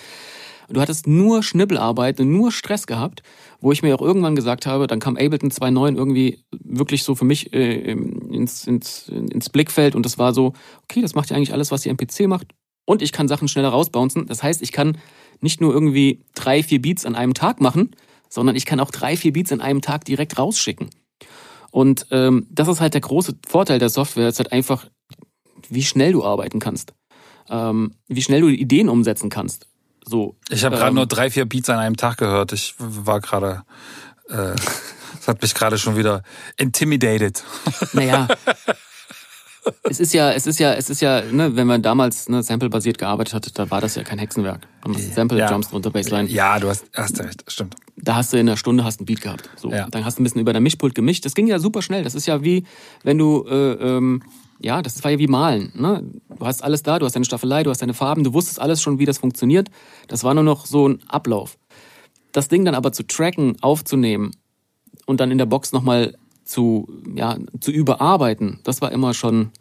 [0.73, 3.21] Du hattest nur Schnibbelarbeit und nur Stress gehabt,
[3.61, 7.25] wo ich mir auch irgendwann gesagt habe, dann kam Ableton 2.9 irgendwie wirklich so für
[7.25, 10.53] mich äh, ins, ins, ins Blickfeld und das war so,
[10.83, 12.47] okay, das macht ja eigentlich alles, was die MPC macht
[12.85, 14.25] und ich kann Sachen schneller rausbouncen.
[14.25, 14.97] Das heißt, ich kann
[15.41, 17.95] nicht nur irgendwie drei, vier Beats an einem Tag machen,
[18.29, 20.89] sondern ich kann auch drei, vier Beats an einem Tag direkt rausschicken.
[21.69, 24.87] Und ähm, das ist halt der große Vorteil der Software, es ist halt einfach,
[25.69, 26.93] wie schnell du arbeiten kannst,
[27.49, 29.67] ähm, wie schnell du Ideen umsetzen kannst.
[30.05, 30.35] So.
[30.49, 32.51] Ich habe ähm, gerade nur drei, vier Beats an einem Tag gehört.
[32.53, 33.63] Ich war gerade,
[34.29, 34.35] äh,
[35.15, 36.23] das hat mich gerade schon wieder
[36.57, 37.43] intimidated.
[37.93, 38.27] Naja.
[39.83, 42.97] es ist ja, es ist ja, es ist ja, ne, wenn man damals ne, Sample-basiert
[42.97, 44.67] gearbeitet hat, da war das ja kein Hexenwerk.
[45.13, 45.49] Sample, ja.
[45.49, 46.27] Jumps drunter, Baseline.
[46.29, 47.75] Ja, du hast, hast recht, stimmt.
[47.95, 49.49] Da hast du in einer Stunde hast einen Beat gehabt.
[49.55, 49.87] So, ja.
[49.89, 51.25] dann hast du ein bisschen über dein Mischpult gemischt.
[51.25, 52.03] Das ging ja super schnell.
[52.03, 52.65] Das ist ja wie,
[53.03, 54.23] wenn du äh, ähm,
[54.59, 55.71] ja, das war ja wie Malen.
[55.75, 56.03] Ne?
[56.37, 58.81] Du hast alles da, du hast deine Staffelei, du hast deine Farben, du wusstest alles
[58.81, 59.69] schon, wie das funktioniert.
[60.07, 61.57] Das war nur noch so ein Ablauf.
[62.31, 64.31] Das Ding dann aber zu tracken, aufzunehmen
[65.05, 69.51] und dann in der Box nochmal zu, ja, zu überarbeiten, das war immer schon,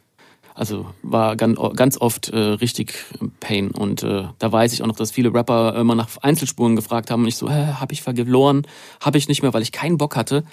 [0.55, 2.95] also war ganz, oft äh, richtig
[3.41, 3.71] Pain.
[3.71, 7.23] Und äh, da weiß ich auch noch, dass viele Rapper immer nach Einzelspuren gefragt haben
[7.23, 8.67] und ich so, äh, hab ich verloren,
[9.01, 10.45] hab ich nicht mehr, weil ich keinen Bock hatte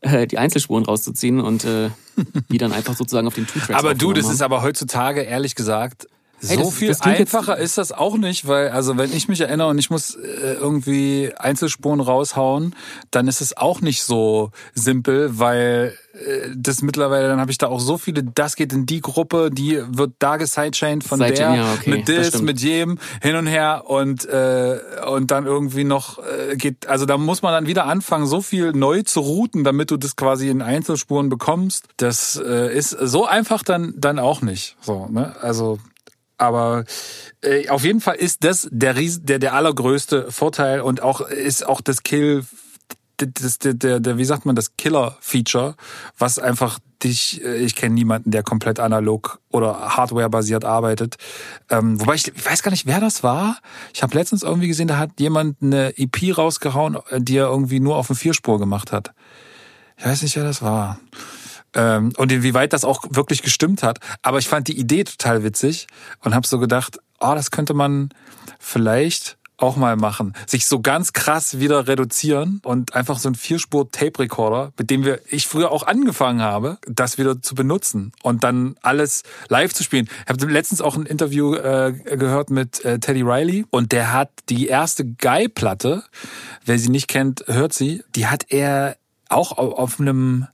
[0.00, 1.90] äh, die Einzelspuren rauszuziehen und äh,
[2.50, 4.34] die dann einfach sozusagen auf den Two-Tracks Aber du, das haben.
[4.34, 6.06] ist aber heutzutage, ehrlich gesagt,
[6.40, 9.40] so hey, das, viel das einfacher ist das auch nicht, weil also wenn ich mich
[9.40, 12.74] erinnere und ich muss äh, irgendwie Einzelspuren raushauen,
[13.10, 17.66] dann ist es auch nicht so simpel, weil äh, das mittlerweile, dann habe ich da
[17.66, 21.64] auch so viele, das geht in die Gruppe, die wird da gesidechained von Sidechain, der,
[21.64, 24.78] ja, okay, mit das, mit jedem, hin und her und äh,
[25.08, 28.72] und dann irgendwie noch äh, geht, also da muss man dann wieder anfangen, so viel
[28.72, 31.88] neu zu routen, damit du das quasi in Einzelspuren bekommst.
[31.96, 34.76] Das äh, ist so einfach dann dann auch nicht.
[34.80, 35.34] So, ne?
[35.40, 35.78] Also
[36.38, 36.84] aber
[37.42, 41.66] äh, auf jeden Fall ist das der, Ries der der allergrößte Vorteil und auch ist
[41.66, 42.44] auch das Kill
[43.18, 45.74] das, der, der, der, wie sagt man, das Killer-Feature,
[46.18, 51.16] was einfach dich, äh, ich kenne niemanden, der komplett analog oder Hardware-basiert arbeitet.
[51.68, 53.58] Ähm, wobei ich, ich weiß gar nicht, wer das war.
[53.92, 57.96] Ich habe letztens irgendwie gesehen, da hat jemand eine EP rausgehauen, die er irgendwie nur
[57.96, 59.12] auf dem Vierspur gemacht hat.
[59.96, 61.00] Ich weiß nicht, wer das war.
[61.78, 64.00] Ähm, und inwieweit das auch wirklich gestimmt hat.
[64.22, 65.86] Aber ich fand die Idee total witzig
[66.24, 68.08] und habe so gedacht, oh, das könnte man
[68.58, 70.34] vielleicht auch mal machen.
[70.46, 75.46] Sich so ganz krass wieder reduzieren und einfach so ein Vierspur-Tape-Recorder, mit dem wir, ich
[75.46, 80.08] früher auch angefangen habe, das wieder zu benutzen und dann alles live zu spielen.
[80.24, 84.30] Ich habe letztens auch ein Interview äh, gehört mit äh, Teddy Riley und der hat
[84.48, 86.04] die erste Guy-Platte,
[86.64, 88.96] wer sie nicht kennt, hört sie, die hat er
[89.28, 90.46] auch auf einem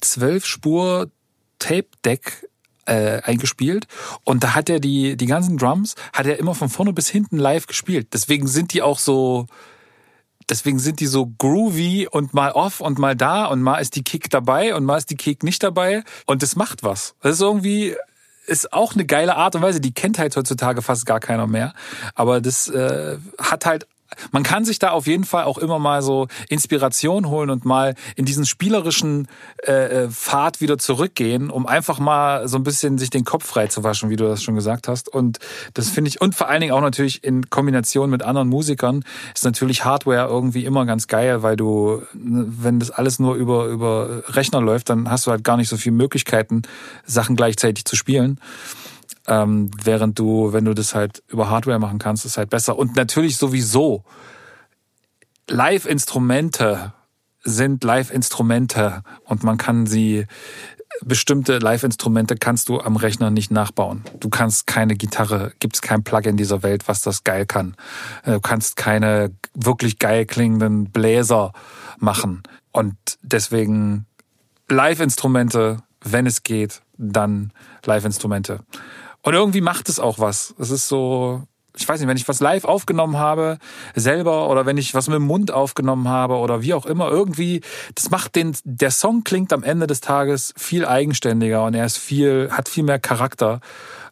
[0.00, 1.10] zwölf Spur
[1.58, 2.48] Tape Deck
[2.86, 3.86] äh, eingespielt
[4.24, 7.38] und da hat er die die ganzen Drums hat er immer von vorne bis hinten
[7.38, 8.08] live gespielt.
[8.12, 9.46] Deswegen sind die auch so
[10.48, 14.04] deswegen sind die so groovy und mal off und mal da und mal ist die
[14.04, 17.14] Kick dabei und mal ist die Kick nicht dabei und das macht was.
[17.20, 17.96] Das ist irgendwie
[18.46, 19.80] ist auch eine geile Art und Weise.
[19.80, 21.72] Die kennt halt heutzutage fast gar keiner mehr.
[22.14, 23.86] Aber das äh, hat halt
[24.32, 27.94] man kann sich da auf jeden Fall auch immer mal so Inspiration holen und mal
[28.14, 29.28] in diesen spielerischen
[29.66, 33.66] äh, äh, Pfad wieder zurückgehen, um einfach mal so ein bisschen sich den Kopf frei
[33.66, 35.08] zu waschen, wie du das schon gesagt hast.
[35.08, 35.38] Und
[35.74, 39.04] das finde ich, und vor allen Dingen auch natürlich in Kombination mit anderen Musikern,
[39.34, 44.22] ist natürlich Hardware irgendwie immer ganz geil, weil du, wenn das alles nur über, über
[44.28, 46.62] Rechner läuft, dann hast du halt gar nicht so viele Möglichkeiten,
[47.04, 48.40] Sachen gleichzeitig zu spielen.
[49.28, 52.78] Ähm, während du, wenn du das halt über Hardware machen kannst, ist halt besser.
[52.78, 54.04] Und natürlich sowieso
[55.48, 56.92] Live-Instrumente
[57.42, 60.26] sind Live-Instrumente und man kann sie
[61.02, 64.02] bestimmte Live-Instrumente kannst du am Rechner nicht nachbauen.
[64.20, 67.76] Du kannst keine Gitarre, gibt's kein Plugin dieser Welt, was das geil kann.
[68.24, 71.52] Du kannst keine wirklich geil klingenden Bläser
[71.98, 72.42] machen.
[72.72, 74.06] Und deswegen
[74.68, 77.52] Live-Instrumente, wenn es geht, dann
[77.84, 78.60] Live-Instrumente.
[79.26, 80.54] Und irgendwie macht es auch was.
[80.56, 81.42] Es ist so,
[81.76, 83.58] ich weiß nicht, wenn ich was live aufgenommen habe,
[83.96, 87.62] selber, oder wenn ich was mit dem Mund aufgenommen habe, oder wie auch immer, irgendwie,
[87.96, 91.98] das macht den, der Song klingt am Ende des Tages viel eigenständiger und er ist
[91.98, 93.58] viel, hat viel mehr Charakter,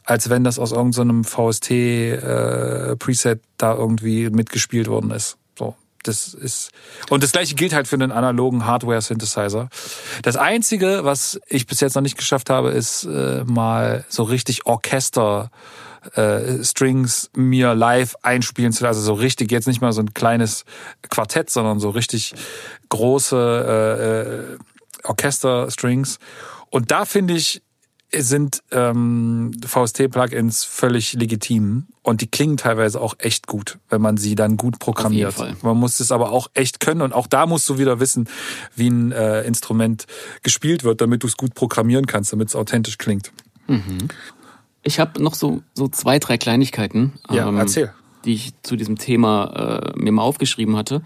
[0.03, 5.39] als wenn das aus irgendeinem so VST-Preset äh, da irgendwie mitgespielt worden ist.
[6.07, 6.71] Das ist
[7.11, 9.69] und das gleiche gilt halt für einen analogen Hardware Synthesizer.
[10.23, 14.67] Das einzige, was ich bis jetzt noch nicht geschafft habe, ist äh, mal so richtig
[14.67, 15.51] Orchester
[16.15, 18.99] äh, Strings mir live einspielen zu lassen.
[18.99, 20.65] Also so richtig jetzt nicht mal so ein kleines
[21.09, 22.35] Quartett, sondern so richtig
[22.89, 23.37] große
[23.69, 24.59] äh, äh,
[25.05, 26.19] Orchester Strings.
[26.71, 27.63] Und da finde ich
[28.23, 34.35] sind ähm, VST-Plugins völlig legitim und die klingen teilweise auch echt gut, wenn man sie
[34.35, 35.35] dann gut programmiert.
[35.63, 38.29] Man muss es aber auch echt können und auch da musst du wieder wissen,
[38.77, 40.07] wie ein äh, Instrument
[40.43, 43.33] gespielt wird, damit du es gut programmieren kannst, damit es authentisch klingt.
[43.67, 44.09] Mhm.
[44.83, 47.93] Ich habe noch so, so zwei, drei Kleinigkeiten, ja, ähm, erzähl.
[48.25, 51.03] die ich zu diesem Thema äh, mir mal aufgeschrieben hatte,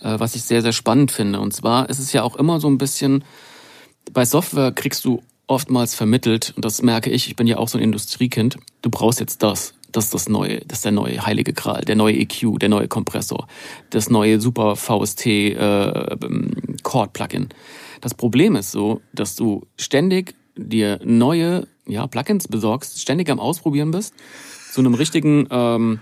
[0.00, 1.40] äh, was ich sehr, sehr spannend finde.
[1.40, 3.24] Und zwar ist es ja auch immer so ein bisschen,
[4.12, 7.78] bei Software kriegst du oftmals vermittelt, und das merke ich, ich bin ja auch so
[7.78, 9.74] ein Industriekind, du brauchst jetzt das.
[9.92, 12.88] Das ist das neue, das ist der neue heilige Gral, der neue EQ, der neue
[12.88, 13.46] Kompressor,
[13.90, 16.50] das neue super VST äh, ähm,
[16.82, 17.48] Chord Plugin.
[18.00, 23.92] Das Problem ist so, dass du ständig dir neue ja, Plugins besorgst, ständig am Ausprobieren
[23.92, 24.14] bist,
[24.72, 26.00] zu einem richtigen ähm,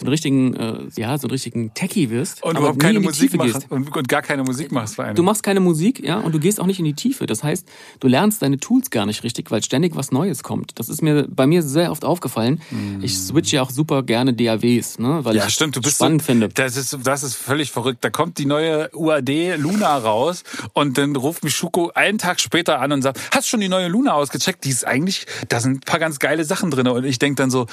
[0.00, 2.42] so einen richtigen, äh, ja, so einen richtigen Techie wirst.
[2.42, 5.14] Und überhaupt keine Musik machst und, und, gar keine Musik machst vor allem.
[5.14, 7.26] Du machst keine Musik, ja, und du gehst auch nicht in die Tiefe.
[7.26, 7.68] Das heißt,
[8.00, 10.78] du lernst deine Tools gar nicht richtig, weil ständig was Neues kommt.
[10.78, 12.62] Das ist mir bei mir sehr oft aufgefallen.
[12.70, 13.02] Mm.
[13.04, 16.22] Ich switche ja auch super gerne DAWs, ne, weil ja, ich stimmt, du bist spannend
[16.22, 16.48] so, finde.
[16.48, 18.02] Das ist, das ist völlig verrückt.
[18.02, 22.80] Da kommt die neue UAD Luna raus und dann ruft mich Schuko einen Tag später
[22.80, 24.64] an und sagt, hast schon die neue Luna ausgecheckt?
[24.64, 26.88] Die ist eigentlich, da sind ein paar ganz geile Sachen drin.
[26.88, 27.66] Und ich denk dann so,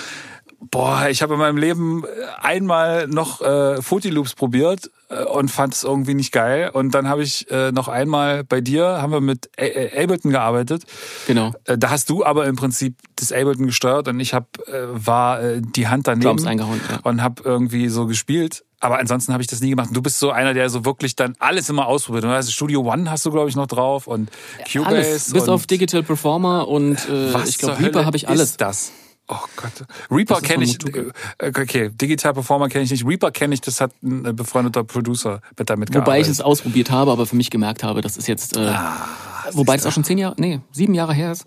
[0.60, 2.04] Boah, ich habe in meinem Leben
[2.40, 6.72] einmal noch äh, Loops probiert äh, und fand es irgendwie nicht geil.
[6.74, 10.84] Und dann habe ich äh, noch einmal bei dir, haben wir mit A Ableton gearbeitet.
[11.28, 11.54] Genau.
[11.66, 15.42] Äh, da hast du aber im Prinzip das Ableton gesteuert und ich hab, äh, war
[15.42, 17.00] äh, die Hand daneben Drums eingehauen, ja.
[17.04, 18.64] und habe irgendwie so gespielt.
[18.80, 19.90] Aber ansonsten habe ich das nie gemacht.
[19.90, 22.24] Und du bist so einer, der so wirklich dann alles immer ausprobiert.
[22.24, 24.32] Du hast Studio One hast du, glaube ich, noch drauf und
[24.72, 24.88] Cubase.
[24.88, 28.52] Alles, bis auf Digital Performer und äh, ich glaube Reaper habe ich alles.
[28.52, 28.92] Ist das?
[29.30, 29.86] Oh Gott.
[30.10, 30.78] Reaper kenne ich.
[30.86, 33.06] Äh, okay, Digital Performer kenne ich nicht.
[33.06, 36.08] Reaper kenne ich, das hat ein äh, befreundeter Producer mit damit gearbeitet.
[36.08, 38.56] Wobei ich es ausprobiert habe, aber für mich gemerkt habe, das ist jetzt.
[38.56, 39.06] Äh, ah,
[39.52, 41.46] wobei das auch schon zehn Jahre, nee, sieben Jahre her ist.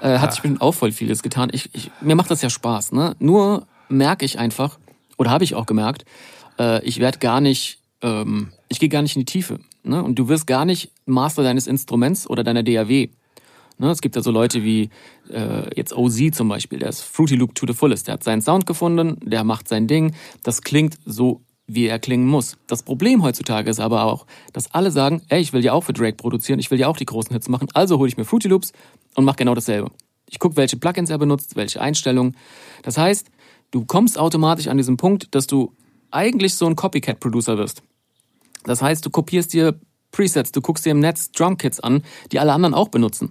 [0.00, 0.32] Äh, hat ah.
[0.32, 1.50] sich bestimmt auch voll vieles getan.
[1.52, 2.92] Ich, ich, mir macht das ja Spaß.
[2.92, 3.16] Ne?
[3.18, 4.78] Nur merke ich einfach,
[5.16, 6.04] oder habe ich auch gemerkt,
[6.58, 9.58] äh, ich werde gar nicht, ähm, ich gehe gar nicht in die Tiefe.
[9.82, 10.02] Ne?
[10.02, 13.08] Und du wirst gar nicht Master deines Instruments oder deiner DAW.
[13.78, 14.88] Ne, es gibt ja so Leute wie
[15.30, 18.06] äh, jetzt OZ zum Beispiel, der ist Fruity Loop to the fullest.
[18.06, 20.14] Der hat seinen Sound gefunden, der macht sein Ding.
[20.42, 22.56] Das klingt so, wie er klingen muss.
[22.66, 25.92] Das Problem heutzutage ist aber auch, dass alle sagen, ey, ich will ja auch für
[25.92, 28.48] Drake produzieren, ich will ja auch die großen Hits machen, also hole ich mir Fruity
[28.48, 28.72] Loops
[29.14, 29.90] und mache genau dasselbe.
[30.28, 32.36] Ich gucke, welche Plugins er benutzt, welche Einstellungen.
[32.82, 33.28] Das heißt,
[33.72, 35.74] du kommst automatisch an diesen Punkt, dass du
[36.10, 37.82] eigentlich so ein Copycat-Producer wirst.
[38.64, 39.78] Das heißt, du kopierst dir
[40.16, 42.02] Presets, du guckst dir im Netz Drumkits an,
[42.32, 43.30] die alle anderen auch benutzen.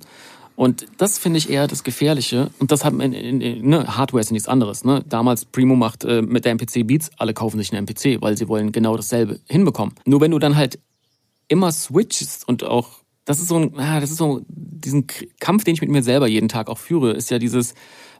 [0.55, 2.49] Und das finde ich eher das Gefährliche.
[2.59, 4.86] Und das hat in, in, in, ne, Hardware ist nichts anderes.
[4.86, 5.03] Ne?
[5.07, 8.47] Damals Primo macht äh, mit der MPC Beats, alle kaufen sich eine MPC, weil sie
[8.47, 9.95] wollen genau dasselbe hinbekommen.
[10.05, 10.79] Nur wenn du dann halt
[11.47, 12.89] immer switchst und auch
[13.25, 15.07] das ist so ein, ah, das ist so diesen
[15.39, 17.73] Kampf, den ich mit mir selber jeden Tag auch führe, ist ja dieses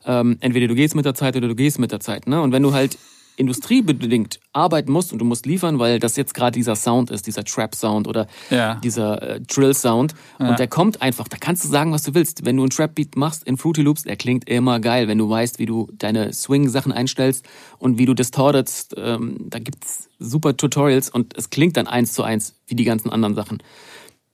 [0.03, 2.28] ähm, entweder du gehst mit der Zeit oder du gehst mit der Zeit.
[2.28, 2.41] Ne?
[2.41, 2.97] Und wenn du halt
[3.38, 7.44] industriebedingt arbeiten musst und du musst liefern, weil das jetzt gerade dieser Sound ist, dieser
[7.44, 8.76] Trap-Sound oder ja.
[8.76, 10.14] dieser äh, Drill-Sound.
[10.40, 10.50] Ja.
[10.50, 12.46] Und der kommt einfach, da kannst du sagen, was du willst.
[12.46, 15.60] Wenn du einen Trap-Beat machst in Fruity Loops, der klingt immer geil, wenn du weißt,
[15.60, 17.46] wie du deine Swing-Sachen einstellst
[17.78, 18.96] und wie du distortest.
[18.98, 23.10] Ähm, da gibt's super Tutorials und es klingt dann eins zu eins wie die ganzen
[23.10, 23.62] anderen Sachen.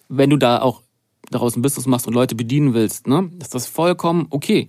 [0.09, 0.81] Wenn du da auch
[1.31, 4.67] daraus ein Business machst und Leute bedienen willst, ne, ist das vollkommen okay.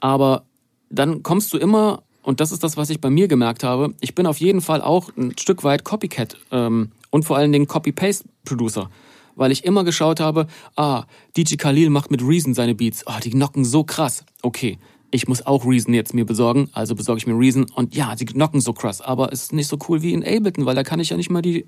[0.00, 0.44] Aber
[0.90, 3.94] dann kommst du immer und das ist das, was ich bei mir gemerkt habe.
[4.00, 7.68] Ich bin auf jeden Fall auch ein Stück weit Copycat ähm, und vor allen Dingen
[7.68, 8.90] Copy-Paste-Producer.
[9.36, 11.04] Weil ich immer geschaut habe, ah,
[11.36, 13.06] DJ Khalil macht mit Reason seine Beats.
[13.06, 14.24] Ah, die knocken so krass.
[14.42, 14.76] Okay,
[15.12, 17.64] ich muss auch Reason jetzt mir besorgen, also besorge ich mir Reason.
[17.76, 20.66] Und ja, die knocken so krass, aber es ist nicht so cool wie in Ableton,
[20.66, 21.66] weil da kann ich ja nicht mal die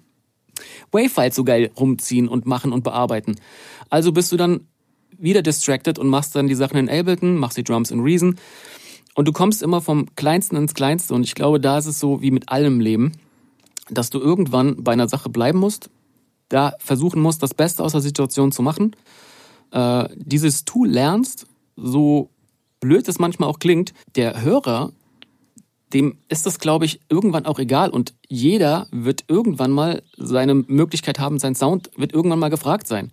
[0.90, 3.36] Wavefiles so geil rumziehen und machen und bearbeiten.
[3.90, 4.66] Also bist du dann
[5.16, 8.34] wieder distracted und machst dann die Sachen in Ableton, machst die Drums in Reason
[9.18, 11.12] und du kommst immer vom Kleinsten ins Kleinste.
[11.12, 13.14] Und ich glaube, da ist es so wie mit allem Leben,
[13.90, 15.90] dass du irgendwann bei einer Sache bleiben musst,
[16.48, 18.94] da versuchen musst, das Beste aus der Situation zu machen,
[19.72, 22.30] äh, dieses Tool lernst, so
[22.78, 24.92] blöd es manchmal auch klingt, der Hörer,
[25.92, 27.90] dem ist das, glaube ich, irgendwann auch egal.
[27.90, 33.10] Und jeder wird irgendwann mal seine Möglichkeit haben, sein Sound wird irgendwann mal gefragt sein.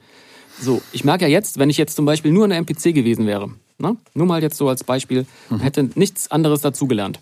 [0.61, 3.49] So, ich merke ja jetzt, wenn ich jetzt zum Beispiel nur eine MPC gewesen wäre,
[3.77, 3.97] Ne?
[4.13, 5.25] Nur mal jetzt so als Beispiel.
[5.49, 5.59] Mhm.
[5.59, 7.19] Hätte nichts anderes dazugelernt.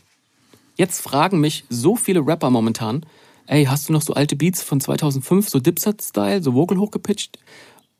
[0.76, 3.06] Jetzt fragen mich so viele Rapper momentan,
[3.47, 7.38] ey, hast du noch so alte Beats von 2005, so Dipset-Style, so Vocal hochgepitcht?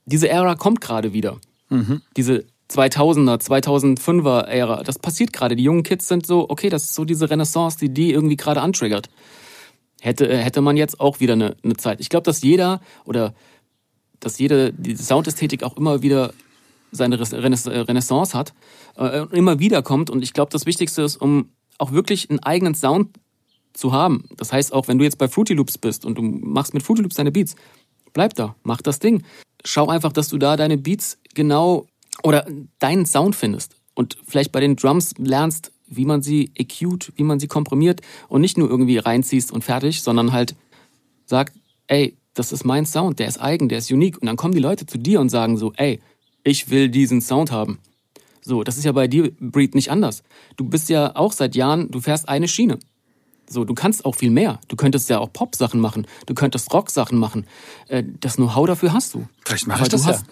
[0.06, 1.38] Diese Ära kommt gerade wieder.
[1.70, 2.02] Mhm.
[2.18, 4.84] Diese 2000er, 2005er Ära.
[4.84, 5.56] Das passiert gerade.
[5.56, 8.62] Die jungen Kids sind so, okay, das ist so diese Renaissance, die die irgendwie gerade
[8.62, 9.10] antriggert.
[10.02, 12.02] Hätte, äh, hätte man jetzt auch wieder eine, eine Zeit.
[12.02, 13.34] Ich glaube, dass jeder oder
[14.20, 16.34] dass jede die Soundästhetik auch immer wieder
[16.94, 18.54] seine Renaissance hat,
[18.98, 20.10] äh, immer wieder kommt.
[20.10, 23.18] Und ich glaube, das Wichtigste ist, um auch wirklich einen eigenen Sound
[23.74, 24.26] zu haben.
[24.38, 27.02] Das heißt, auch wenn du jetzt bei Fruity Loops bist und du machst mit Fruity
[27.02, 27.56] Loops deine Beats,
[28.14, 29.24] bleib da, mach das Ding.
[29.66, 31.88] Schau einfach, dass du da deine Beats genau
[32.22, 32.46] oder
[32.80, 33.76] deinen Sound findest.
[33.96, 38.42] Und vielleicht bei den Drums lernst, wie man sie EQt, wie man sie komprimiert und
[38.42, 40.56] nicht nur irgendwie reinziehst und fertig, sondern halt
[41.26, 41.56] sagt,
[41.88, 44.20] ey, das ist mein Sound, der ist eigen, der ist unique.
[44.20, 46.00] Und dann kommen die Leute zu dir und sagen so, ey,
[46.44, 47.80] ich will diesen Sound haben.
[48.42, 50.24] So, das ist ja bei dir, Breed, nicht anders.
[50.58, 52.80] Du bist ja auch seit Jahren, du fährst eine Schiene.
[53.50, 54.60] So, du kannst auch viel mehr.
[54.68, 56.08] Du könntest ja auch Pop-Sachen machen.
[56.26, 57.46] Du könntest Rock-Sachen machen.
[57.88, 59.28] Äh, das Know-how dafür hast du.
[59.46, 60.18] Vielleicht mache ich das ja.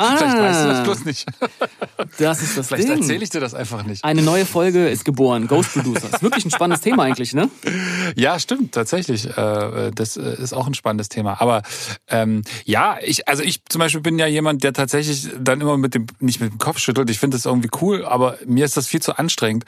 [0.00, 1.26] Ah, Vielleicht weißt du das bloß nicht.
[2.18, 2.98] das ist das Vielleicht Ding.
[3.00, 4.04] erzähle ich dir das einfach nicht.
[4.04, 5.48] Eine neue Folge ist geboren.
[5.48, 6.06] Ghost Producer.
[6.14, 7.50] Ist wirklich ein spannendes Thema eigentlich, ne?
[8.14, 9.26] Ja, stimmt, tatsächlich.
[9.36, 11.40] Äh, Das äh, ist auch ein spannendes Thema.
[11.40, 11.62] Aber
[12.06, 15.94] ähm, ja, ich, also ich zum Beispiel bin ja jemand, der tatsächlich dann immer mit
[15.96, 17.10] dem, nicht mit dem Kopf schüttelt.
[17.10, 19.64] Ich finde das irgendwie cool, aber mir ist das viel zu anstrengend,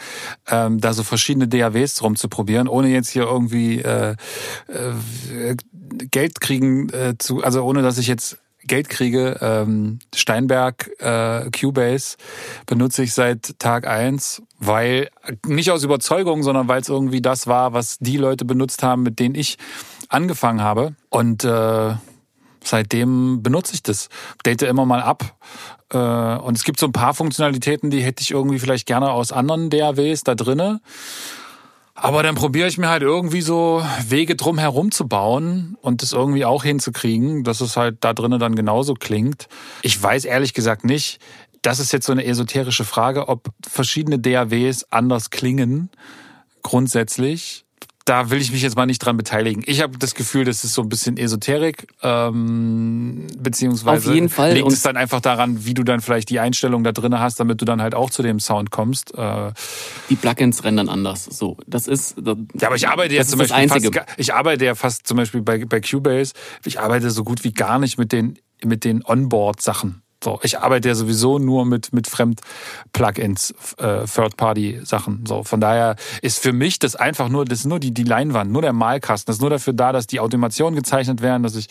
[0.48, 4.14] ähm, da so verschiedene DAWs rumzuprobieren, ohne jetzt hier irgendwie äh,
[4.68, 5.56] äh,
[6.10, 9.38] Geld kriegen äh, zu, also ohne dass ich jetzt Geld kriege.
[9.40, 12.16] Ähm, Steinberg äh, Cubase
[12.66, 15.08] benutze ich seit Tag eins, weil
[15.46, 19.18] nicht aus Überzeugung, sondern weil es irgendwie das war, was die Leute benutzt haben, mit
[19.18, 19.56] denen ich
[20.08, 20.94] angefangen habe.
[21.08, 21.94] Und äh,
[22.62, 24.08] seitdem benutze ich das.
[24.44, 25.36] Date immer mal ab.
[25.92, 29.32] Äh, und es gibt so ein paar Funktionalitäten, die hätte ich irgendwie vielleicht gerne aus
[29.32, 30.80] anderen DAWs da drinne.
[32.02, 36.12] Aber dann probiere ich mir halt irgendwie so Wege drum herum zu bauen und das
[36.12, 39.48] irgendwie auch hinzukriegen, dass es halt da drinnen dann genauso klingt.
[39.82, 41.20] Ich weiß ehrlich gesagt nicht,
[41.60, 45.90] das ist jetzt so eine esoterische Frage, ob verschiedene DAWs anders klingen
[46.62, 47.66] grundsätzlich.
[48.06, 49.62] Da will ich mich jetzt mal nicht dran beteiligen.
[49.66, 54.54] Ich habe das Gefühl, das ist so ein bisschen Esoterik, ähm, beziehungsweise Auf jeden Fall.
[54.54, 57.60] liegt es dann einfach daran, wie du dann vielleicht die Einstellung da drinne hast, damit
[57.60, 59.14] du dann halt auch zu dem Sound kommst.
[59.16, 59.52] Äh,
[60.08, 61.24] Die Plugins rendern anders.
[61.24, 62.16] So, das ist.
[62.20, 63.92] Das, ja, aber ich arbeite jetzt das zum Beispiel Einzige.
[64.00, 66.32] fast, ich arbeite ja fast zum Beispiel bei, bei Cubase,
[66.64, 70.02] ich arbeite so gut wie gar nicht mit den, mit den Onboard-Sachen.
[70.22, 75.24] So, ich arbeite ja sowieso nur mit, mit Fremd-Plugins, äh, Third-Party-Sachen.
[75.26, 78.52] So, von daher ist für mich das einfach nur, das ist nur die, die Leinwand,
[78.52, 79.30] nur der Malkasten.
[79.30, 81.68] Das ist nur dafür da, dass die Automationen gezeichnet werden, dass ich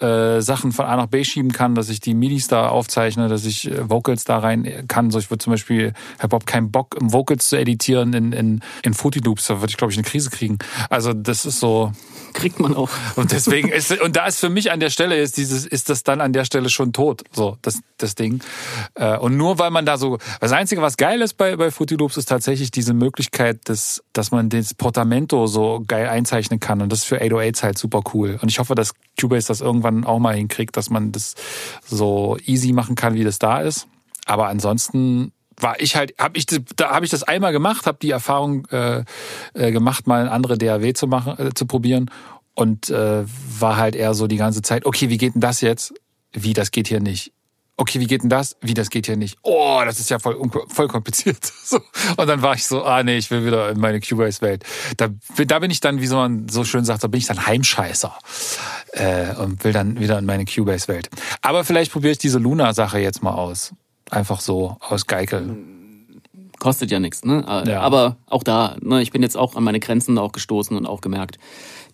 [0.00, 3.44] äh, Sachen von A nach B schieben kann, dass ich die MIDIs da aufzeichne, dass
[3.44, 5.10] ich äh, Vocals da rein kann.
[5.10, 8.60] So, ich würde zum Beispiel, habe überhaupt keinen Bock, um Vocals zu editieren in, in,
[8.82, 9.48] in Fruity Loops.
[9.48, 10.58] Da würde ich, glaube ich, eine Krise kriegen.
[10.88, 11.92] Also, das ist so,
[12.32, 12.90] kriegt man auch.
[13.16, 16.04] und deswegen ist, und da ist für mich an der Stelle, ist dieses, ist das
[16.04, 18.42] dann an der Stelle schon tot, so, das, das Ding.
[18.94, 21.96] Äh, Und nur weil man da so, das Einzige, was geil ist bei, bei Fruity
[21.96, 26.80] Loops, ist tatsächlich diese Möglichkeit, dass, dass man das Portamento so geil einzeichnen kann.
[26.80, 28.38] Und das ist für 808s halt super cool.
[28.40, 31.34] Und ich hoffe, dass Cubase das irgendwann auch mal hinkriegt, dass man das
[31.84, 33.86] so easy machen kann, wie das da ist.
[34.26, 38.10] Aber ansonsten war ich halt, habe ich da habe ich das einmal gemacht, habe die
[38.10, 39.04] Erfahrung äh,
[39.54, 42.10] äh, gemacht, mal eine andere DAW zu machen, äh, zu probieren
[42.54, 43.24] und äh,
[43.58, 45.94] war halt eher so die ganze Zeit, okay, wie geht denn das jetzt?
[46.32, 47.32] Wie das geht hier nicht.
[47.80, 48.56] Okay, wie geht denn das?
[48.60, 49.38] Wie das geht hier nicht.
[49.42, 50.36] Oh, das ist ja voll
[50.68, 51.38] voll kompliziert.
[51.68, 51.80] So.
[52.16, 54.64] Und dann war ich so, ah nee, ich will wieder in meine Cubase-Welt.
[54.96, 55.08] Da,
[55.46, 58.16] da bin ich dann, wie so man so schön sagt, da bin ich dann Heimscheißer
[58.92, 61.10] äh, und will dann wieder in meine Cubase-Welt.
[61.42, 63.74] Aber vielleicht probiere ich diese Luna-Sache jetzt mal aus.
[64.10, 65.58] Einfach so aus Geikel.
[66.58, 67.44] Kostet ja nichts, ne?
[67.46, 67.80] Äh, Ja.
[67.82, 71.02] Aber auch da, ne, ich bin jetzt auch an meine Grenzen auch gestoßen und auch
[71.02, 71.38] gemerkt,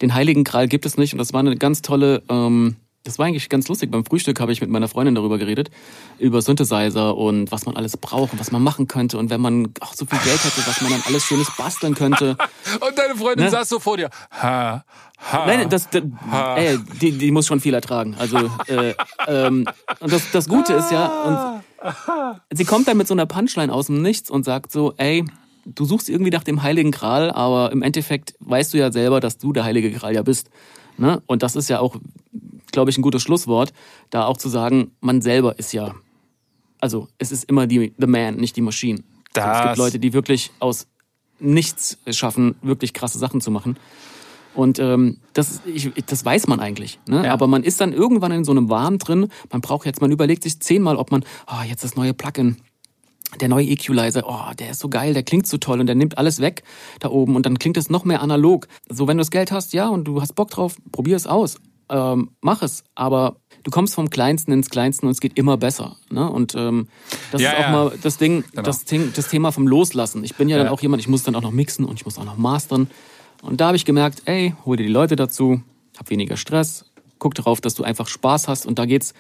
[0.01, 1.13] den Heiligen Gral gibt es nicht.
[1.13, 3.91] Und das war eine ganz tolle, ähm, das war eigentlich ganz lustig.
[3.91, 5.71] Beim Frühstück habe ich mit meiner Freundin darüber geredet,
[6.19, 9.19] über Synthesizer und was man alles braucht und was man machen könnte.
[9.19, 12.37] Und wenn man auch so viel Geld hätte, was man dann alles Schönes basteln könnte.
[12.81, 13.51] Und deine Freundin Ne?
[13.51, 14.09] saß so vor dir.
[14.31, 14.85] Ha,
[15.19, 15.47] ha.
[15.47, 16.03] Nein, das, das
[16.57, 18.17] ey, die, die muss schon viel ertragen.
[18.19, 18.95] Also äh,
[19.27, 19.67] ähm,
[20.01, 21.63] und das, das Gute ist ja,
[22.51, 25.25] und sie kommt dann mit so einer Punchline aus dem Nichts und sagt so, ey,
[25.67, 29.39] du suchst irgendwie nach dem Heiligen Gral, aber im Endeffekt weißt du ja selber, dass
[29.39, 30.49] du der Heilige Gral ja bist.
[30.97, 31.23] Ne?
[31.27, 31.97] Und das ist ja auch,
[32.75, 33.73] glaube ich, ein gutes Schlusswort,
[34.11, 35.95] da auch zu sagen, man selber ist ja,
[36.81, 38.99] also es ist immer die the man, nicht die Maschine.
[38.99, 39.05] So,
[39.41, 40.87] es Das- gibt Leute, die wirklich aus
[41.41, 43.77] nichts schaffen, wirklich krasse Sachen zu machen.
[44.55, 47.01] Und ähm, das, ich, das weiß man eigentlich.
[47.09, 47.25] Ne?
[47.25, 47.33] Ja.
[47.33, 49.27] Aber man ist dann irgendwann in so einem Wahn drin.
[49.51, 52.59] Man braucht jetzt, man überlegt sich zehnmal, ob man, oh, jetzt das neue Plugin,
[53.41, 56.19] der neue Equalizer, oh, der ist so geil, der klingt so toll und der nimmt
[56.19, 56.63] alles weg
[57.01, 58.69] da oben und dann klingt es noch mehr analog.
[58.89, 61.57] So, wenn du das Geld hast, ja, und du hast Bock drauf, probier es aus,
[61.89, 62.85] ähm, mach es.
[62.95, 65.97] Aber du kommst vom Kleinsten ins Kleinsten und es geht immer besser.
[66.11, 66.29] Ne?
[66.31, 66.89] Und ähm,
[67.33, 67.71] das Ja, ist auch ja.
[67.71, 68.63] mal das Ding, Genau.
[68.63, 70.25] das, Ding, das Thema vom Loslassen.
[70.25, 70.73] Ich bin ja, dann Ja.
[70.73, 72.91] auch jemand, ich muss dann auch noch mixen und ich muss auch noch mastern.
[73.43, 75.63] Und da habe ich gemerkt, ey, hol dir die Leute dazu,
[75.99, 76.87] hab weniger Stress,
[77.19, 79.13] guck darauf, dass du einfach Spaß hast und da geht's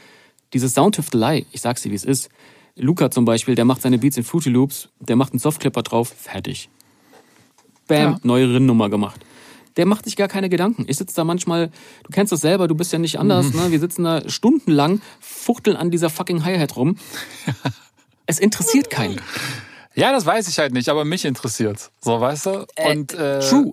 [0.52, 2.28] Diese Soundtüftelei, ich sag's dir, wie es ist.
[2.76, 6.14] Luca zum Beispiel, der macht seine Beats in Fruity Loops, der macht einen Softclipper drauf,
[6.16, 6.68] fertig.
[7.88, 8.18] Bam, Ja.
[8.22, 9.20] neue Rinnnummer gemacht.
[9.76, 10.84] Der macht sich gar keine Gedanken.
[10.88, 13.60] Ich sitze da manchmal, du kennst das selber, du bist ja nicht anders, Mhm.
[13.60, 13.70] ne?
[13.72, 16.96] Wir sitzen da stundenlang, fuchteln an dieser fucking Hi-Hat rum.
[18.26, 19.20] Es interessiert keinen.
[19.94, 21.90] Ja, das weiß ich halt nicht, aber mich interessiert.
[22.00, 22.66] So, weißt du?
[22.88, 23.72] Und, äh, True.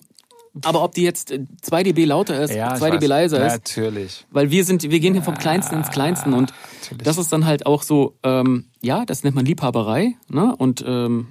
[0.65, 3.53] Aber ob die jetzt äh, 2 dB lauter ist, Ja, ich 2 dB leiser ist,
[3.53, 4.25] Natürlich.
[4.31, 7.03] weil wir sind, wir gehen hier vom Kleinsten ins Kleinsten und natürlich.
[7.05, 10.53] das ist dann halt auch so, ähm, ja, das nennt man Liebhaberei, ne?
[10.57, 11.27] Und ähm,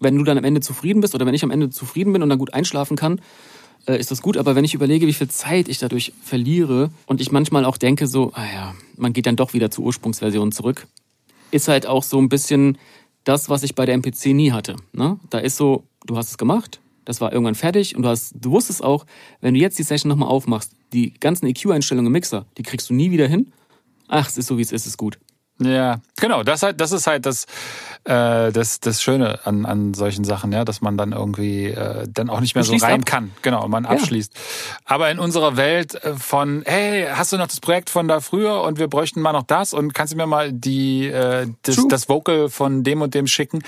[0.00, 2.28] wenn du dann am Ende zufrieden bist oder wenn ich am Ende zufrieden bin und
[2.28, 3.20] dann gut einschlafen kann,
[3.86, 4.36] äh, ist das gut.
[4.36, 8.06] Aber wenn ich überlege, wie viel Zeit ich dadurch verliere und ich manchmal auch denke,
[8.06, 10.86] so, ah ja, man geht dann doch wieder zur Ursprungsversion zurück,
[11.50, 12.78] ist halt auch so ein bisschen
[13.24, 14.76] das, was ich bei der MPC nie hatte.
[14.92, 15.18] Ne?
[15.30, 18.50] Da ist so, du hast es gemacht, das war irgendwann fertig und du hast, du
[18.50, 19.06] wusstest auch,
[19.40, 22.94] wenn du jetzt die Session nochmal aufmachst, die ganzen EQ-Einstellungen im Mixer, die kriegst du
[22.94, 23.52] nie wieder hin.
[24.08, 25.18] Ach, es ist so, wie es ist, ist gut.
[25.60, 26.42] Ja, genau.
[26.42, 27.44] Das halt, das ist halt das,
[28.04, 32.28] äh, das, das Schöne an, an solchen Sachen, ja, dass man dann irgendwie äh, dann
[32.28, 33.06] auch nicht mehr so rein ab.
[33.06, 33.30] kann.
[33.42, 34.32] Genau, man abschließt.
[34.84, 38.62] Aber in unserer Welt äh, von, hey, hast du noch das Projekt von da früher
[38.62, 41.86] und wir bräuchten mal noch das und kannst du mir mal die äh, das, True.
[41.88, 43.62] das Vocal von dem und dem schicken,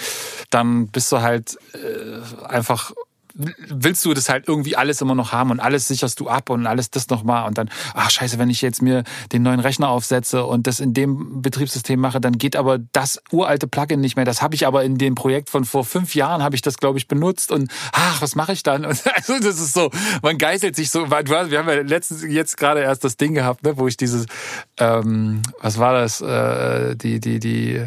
[0.50, 2.92] dann bist du halt äh, einfach
[3.36, 6.66] willst du das halt irgendwie alles immer noch haben und alles sicherst du ab und
[6.66, 10.44] alles das nochmal und dann, ach scheiße, wenn ich jetzt mir den neuen Rechner aufsetze
[10.44, 14.24] und das in dem Betriebssystem mache, dann geht aber das uralte Plugin nicht mehr.
[14.24, 16.98] Das habe ich aber in dem Projekt von vor fünf Jahren, habe ich das, glaube
[16.98, 18.84] ich, benutzt und ach, was mache ich dann?
[18.84, 19.90] Und also das ist so,
[20.22, 23.76] man geißelt sich so, wir haben ja letztens jetzt gerade erst das Ding gehabt, ne,
[23.76, 24.26] wo ich dieses,
[24.78, 27.86] ähm, was war das, äh, die, die, die,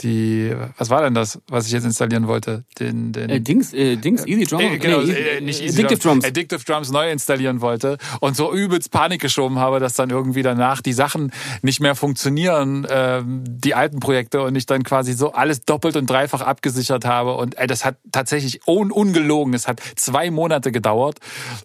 [0.00, 2.64] die, was war denn das, was ich jetzt installieren wollte?
[2.78, 4.62] Den, den, Äh, Dings, äh, Dings, Easy Drummer.
[4.72, 6.24] äh, genau, nee, äh, nicht Easy Addictive Drums.
[6.24, 10.82] Addictive Drums neu installieren wollte und so übelst Panik geschoben habe, dass dann irgendwie danach
[10.82, 11.32] die Sachen
[11.62, 16.08] nicht mehr funktionieren, ähm, die alten Projekte und ich dann quasi so alles doppelt und
[16.08, 21.18] dreifach abgesichert habe und ey, das hat tatsächlich un ungelogen, es hat zwei Monate gedauert,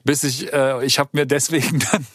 [0.03, 2.05] bis ich, äh, ich habe mir deswegen dann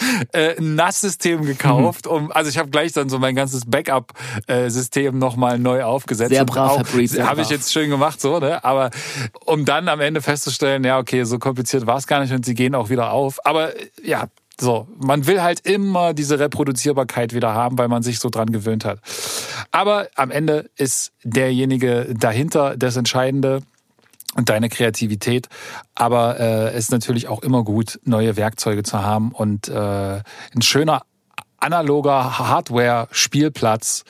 [0.32, 5.58] äh, ein NAS-System gekauft, um, also ich habe gleich dann so mein ganzes Backup-System nochmal
[5.58, 6.30] neu aufgesetzt.
[6.30, 8.62] Sehr brav, Habe ich jetzt schön gemacht, so, ne?
[8.64, 8.90] Aber
[9.44, 12.54] um dann am Ende festzustellen, ja, okay, so kompliziert war es gar nicht und sie
[12.54, 13.44] gehen auch wieder auf.
[13.44, 14.28] Aber äh, ja,
[14.60, 18.84] so, man will halt immer diese Reproduzierbarkeit wieder haben, weil man sich so dran gewöhnt
[18.84, 19.00] hat.
[19.70, 23.62] Aber am Ende ist derjenige dahinter das Entscheidende
[24.34, 25.48] und deine Kreativität.
[25.94, 30.22] Aber äh, es ist natürlich auch immer gut, neue Werkzeuge zu haben und äh,
[30.54, 31.02] ein schöner
[31.58, 34.04] analoger Hardware-Spielplatz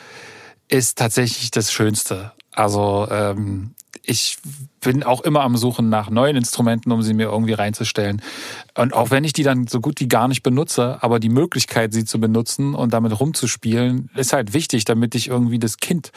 [0.69, 2.33] ist tatsächlich das Schönste.
[2.51, 4.39] Also ähm, ich
[4.81, 8.21] bin auch immer am Suchen nach neuen Instrumenten, um sie mir irgendwie reinzustellen.
[8.77, 11.93] Und auch wenn ich die dann so gut wie gar nicht benutze, aber die Möglichkeit,
[11.93, 16.11] sie zu benutzen und damit rumzuspielen, ist halt wichtig, damit ich irgendwie das Kind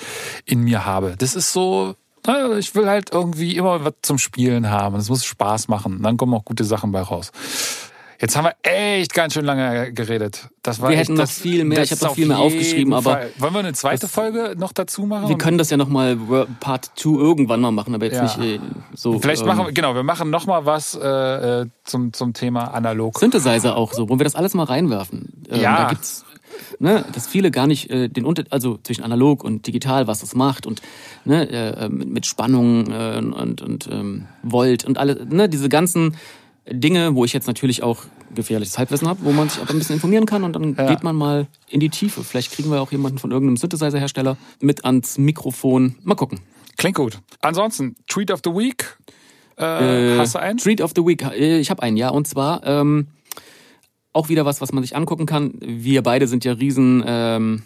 [0.45, 1.15] in mir habe.
[1.17, 1.95] Das ist so,
[2.57, 4.95] ich will halt irgendwie immer was zum Spielen haben.
[4.95, 6.01] Es muss Spaß machen.
[6.03, 7.31] Dann kommen auch gute Sachen bei raus.
[8.21, 10.47] Jetzt haben wir echt ganz schön lange geredet.
[10.63, 11.79] Das war Wir echt hätten noch das, viel mehr.
[11.79, 13.29] das Ich habe noch viel mehr aufgeschrieben, aber Fall.
[13.39, 15.27] wollen wir eine zweite Folge noch dazu machen?
[15.27, 16.15] wir können das ja nochmal
[16.61, 18.23] Part 2 irgendwann mal machen, aber jetzt Ja.
[18.23, 18.59] nicht äh,
[18.93, 19.19] so.
[19.19, 21.05] Vielleicht ähm, machen wir, genau, wir machen noch mal was äh,
[21.63, 23.19] äh, zum, zum Thema analog.
[23.19, 25.43] Synthesizer auch so, wo wir das alles mal reinwerfen.
[25.49, 25.83] Ähm, Ja.
[25.83, 26.23] Da gibt's,
[26.79, 30.35] ne, dass viele gar nicht äh, den Unter also zwischen analog und digital, was das
[30.35, 30.81] macht und
[31.25, 36.15] ne, äh, mit, mit Spannung äh, und, und ähm, Volt und alle, ne, diese ganzen
[36.69, 38.03] Dinge, wo ich jetzt natürlich auch
[38.33, 40.87] gefährliches Halbwissen habe, wo man sich aber ein bisschen informieren kann und dann Ja.
[40.87, 42.23] geht man mal in die Tiefe.
[42.23, 45.95] Vielleicht kriegen wir auch jemanden von irgendeinem Synthesizer-Hersteller mit ans Mikrofon.
[46.03, 46.39] Mal gucken.
[46.77, 47.19] Klingt gut.
[47.41, 48.97] Ansonsten, Tweet of the Week.
[49.57, 50.57] Äh, Äh, hast du einen?
[50.57, 51.21] Treat of the Week.
[51.21, 52.09] Äh, Ich habe einen, ja.
[52.09, 53.07] Und zwar ähm,
[54.15, 55.53] auch wieder was, was man sich angucken kann.
[55.61, 57.63] Wir beide sind ja riesen ähm,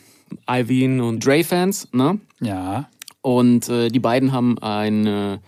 [0.49, 2.19] Iveen und Dre-Fans, ne?
[2.41, 2.89] Ja.
[3.21, 5.39] Und äh, die beiden haben eine,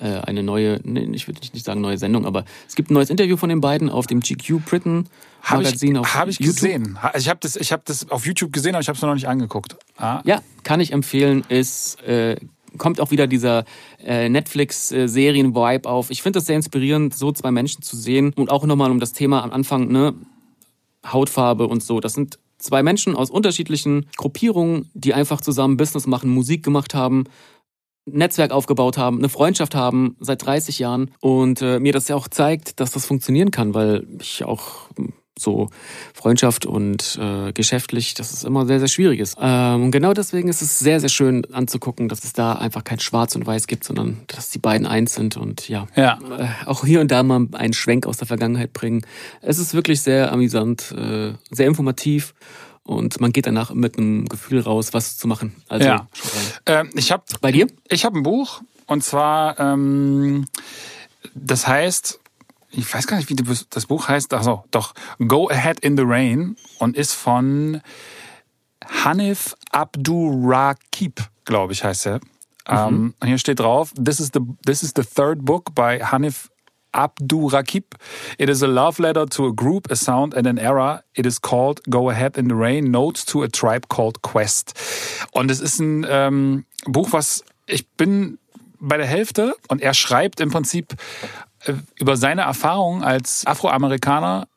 [0.00, 3.10] äh, eine neue, nee, ich würde nicht sagen neue Sendung, aber es gibt ein neues
[3.10, 5.06] Interview von den beiden auf dem GQ Britain
[5.42, 6.54] Habe ich, Magazin auf hab ich YouTube.
[6.56, 7.02] gesehen.
[7.02, 9.14] Ha- Ich habe das, ich hab das auf YouTube gesehen, aber ich habe es noch
[9.14, 9.76] nicht angeguckt.
[9.96, 10.20] Ah.
[10.24, 11.44] Ja, kann ich empfehlen.
[11.48, 12.36] Ist äh,
[12.76, 13.64] kommt auch wieder dieser
[14.04, 16.10] äh, Netflix-Serien-Vibe auf.
[16.10, 19.12] Ich finde das sehr inspirierend, so zwei Menschen zu sehen und auch nochmal um das
[19.12, 20.14] Thema am Anfang, ne,
[21.06, 22.00] Hautfarbe und so.
[22.00, 27.24] Das sind zwei Menschen aus unterschiedlichen Gruppierungen, die einfach zusammen Business machen, Musik gemacht haben,
[28.06, 32.28] Netzwerk aufgebaut haben, eine Freundschaft haben seit 30 Jahren und äh, mir das ja auch
[32.28, 35.70] zeigt, dass das funktionieren kann, weil ich auch hm, so
[36.14, 39.36] Freundschaft und äh, geschäftlich, dass es immer sehr, sehr schwierig ist.
[39.40, 43.00] Ähm, und genau deswegen ist es sehr, sehr schön anzugucken, dass es da einfach kein
[43.00, 46.18] Schwarz und Weiß gibt, sondern dass die beiden eins sind und ja, Ja.
[46.38, 49.02] äh, auch hier und da mal einen Schwenk aus der Vergangenheit bringen.
[49.40, 52.34] Es ist wirklich sehr amüsant, äh, sehr informativ
[52.82, 55.54] und man geht danach mit einem Gefühl raus, was zu machen.
[55.68, 56.08] Also ja.
[56.66, 57.66] Ähm, ich habe bei dir?
[57.88, 60.46] Ich habe ein Buch und zwar ähm,
[61.34, 62.20] das heißt
[62.70, 64.32] ich weiß gar nicht, wie das Buch heißt.
[64.34, 64.94] Achso, doch.
[65.26, 67.80] Go Ahead in the Rain und ist von
[69.04, 72.20] Hanif Abdurraqib, glaube ich, heißt er.
[72.68, 72.74] Mhm.
[72.76, 76.50] Um, hier steht drauf: This is the this is the third book by Hanif
[76.92, 77.84] Abdurraqib.
[78.36, 81.02] It is a love letter to a group, a sound and an era.
[81.14, 84.74] It is called Go Ahead in the Rain: Notes to a Tribe Called Quest.
[85.32, 88.38] Und es ist ein ähm, Buch, was ich bin
[88.80, 90.94] bei der Hälfte und er schreibt im Prinzip
[91.96, 94.48] über seine Erfahrungen als Afroamerikaner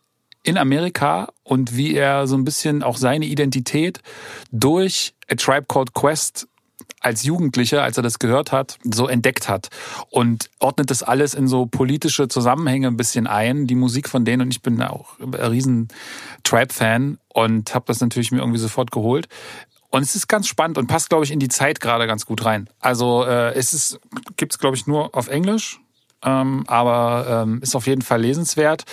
[0.43, 4.01] in Amerika und wie er so ein bisschen auch seine Identität
[4.51, 6.47] durch A Tribe Called Quest
[6.99, 9.69] als Jugendlicher, als er das gehört hat, so entdeckt hat
[10.09, 14.43] und ordnet das alles in so politische Zusammenhänge ein bisschen ein, die Musik von denen
[14.43, 15.87] und ich bin auch ein riesen
[16.43, 19.27] Tribe-Fan und habe das natürlich mir irgendwie sofort geholt.
[19.89, 22.45] Und es ist ganz spannend und passt, glaube ich, in die Zeit gerade ganz gut
[22.45, 22.69] rein.
[22.79, 23.99] Also äh, es ist,
[24.37, 25.81] gibt's glaube ich, nur auf Englisch,
[26.23, 28.83] ähm, aber ähm, ist auf jeden Fall lesenswert.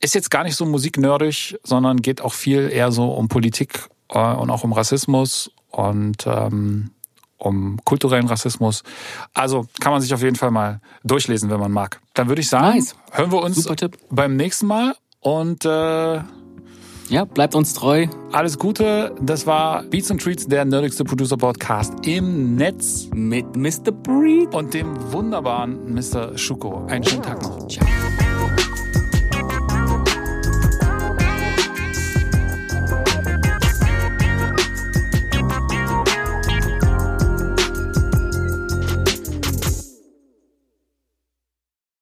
[0.00, 4.18] Ist jetzt gar nicht so musiknerdig, sondern geht auch viel eher so um Politik äh,
[4.18, 6.90] und auch um Rassismus und ähm,
[7.36, 8.82] um kulturellen Rassismus.
[9.34, 12.00] Also kann man sich auf jeden Fall mal durchlesen, wenn man mag.
[12.14, 12.94] Dann würde ich sagen, nice.
[13.12, 13.68] hören wir uns
[14.10, 16.20] beim nächsten Mal und äh,
[17.10, 18.06] ja, bleibt uns treu.
[18.32, 19.14] Alles Gute.
[19.20, 23.08] Das war Beats and Treats, der nerdigste Producer Podcast im Netz.
[23.12, 23.92] Mit Mr.
[23.92, 24.54] Breed.
[24.54, 26.38] Und dem wunderbaren Mr.
[26.38, 26.86] Schuko.
[26.86, 27.66] Einen schönen Tag noch.
[27.66, 27.86] Ciao.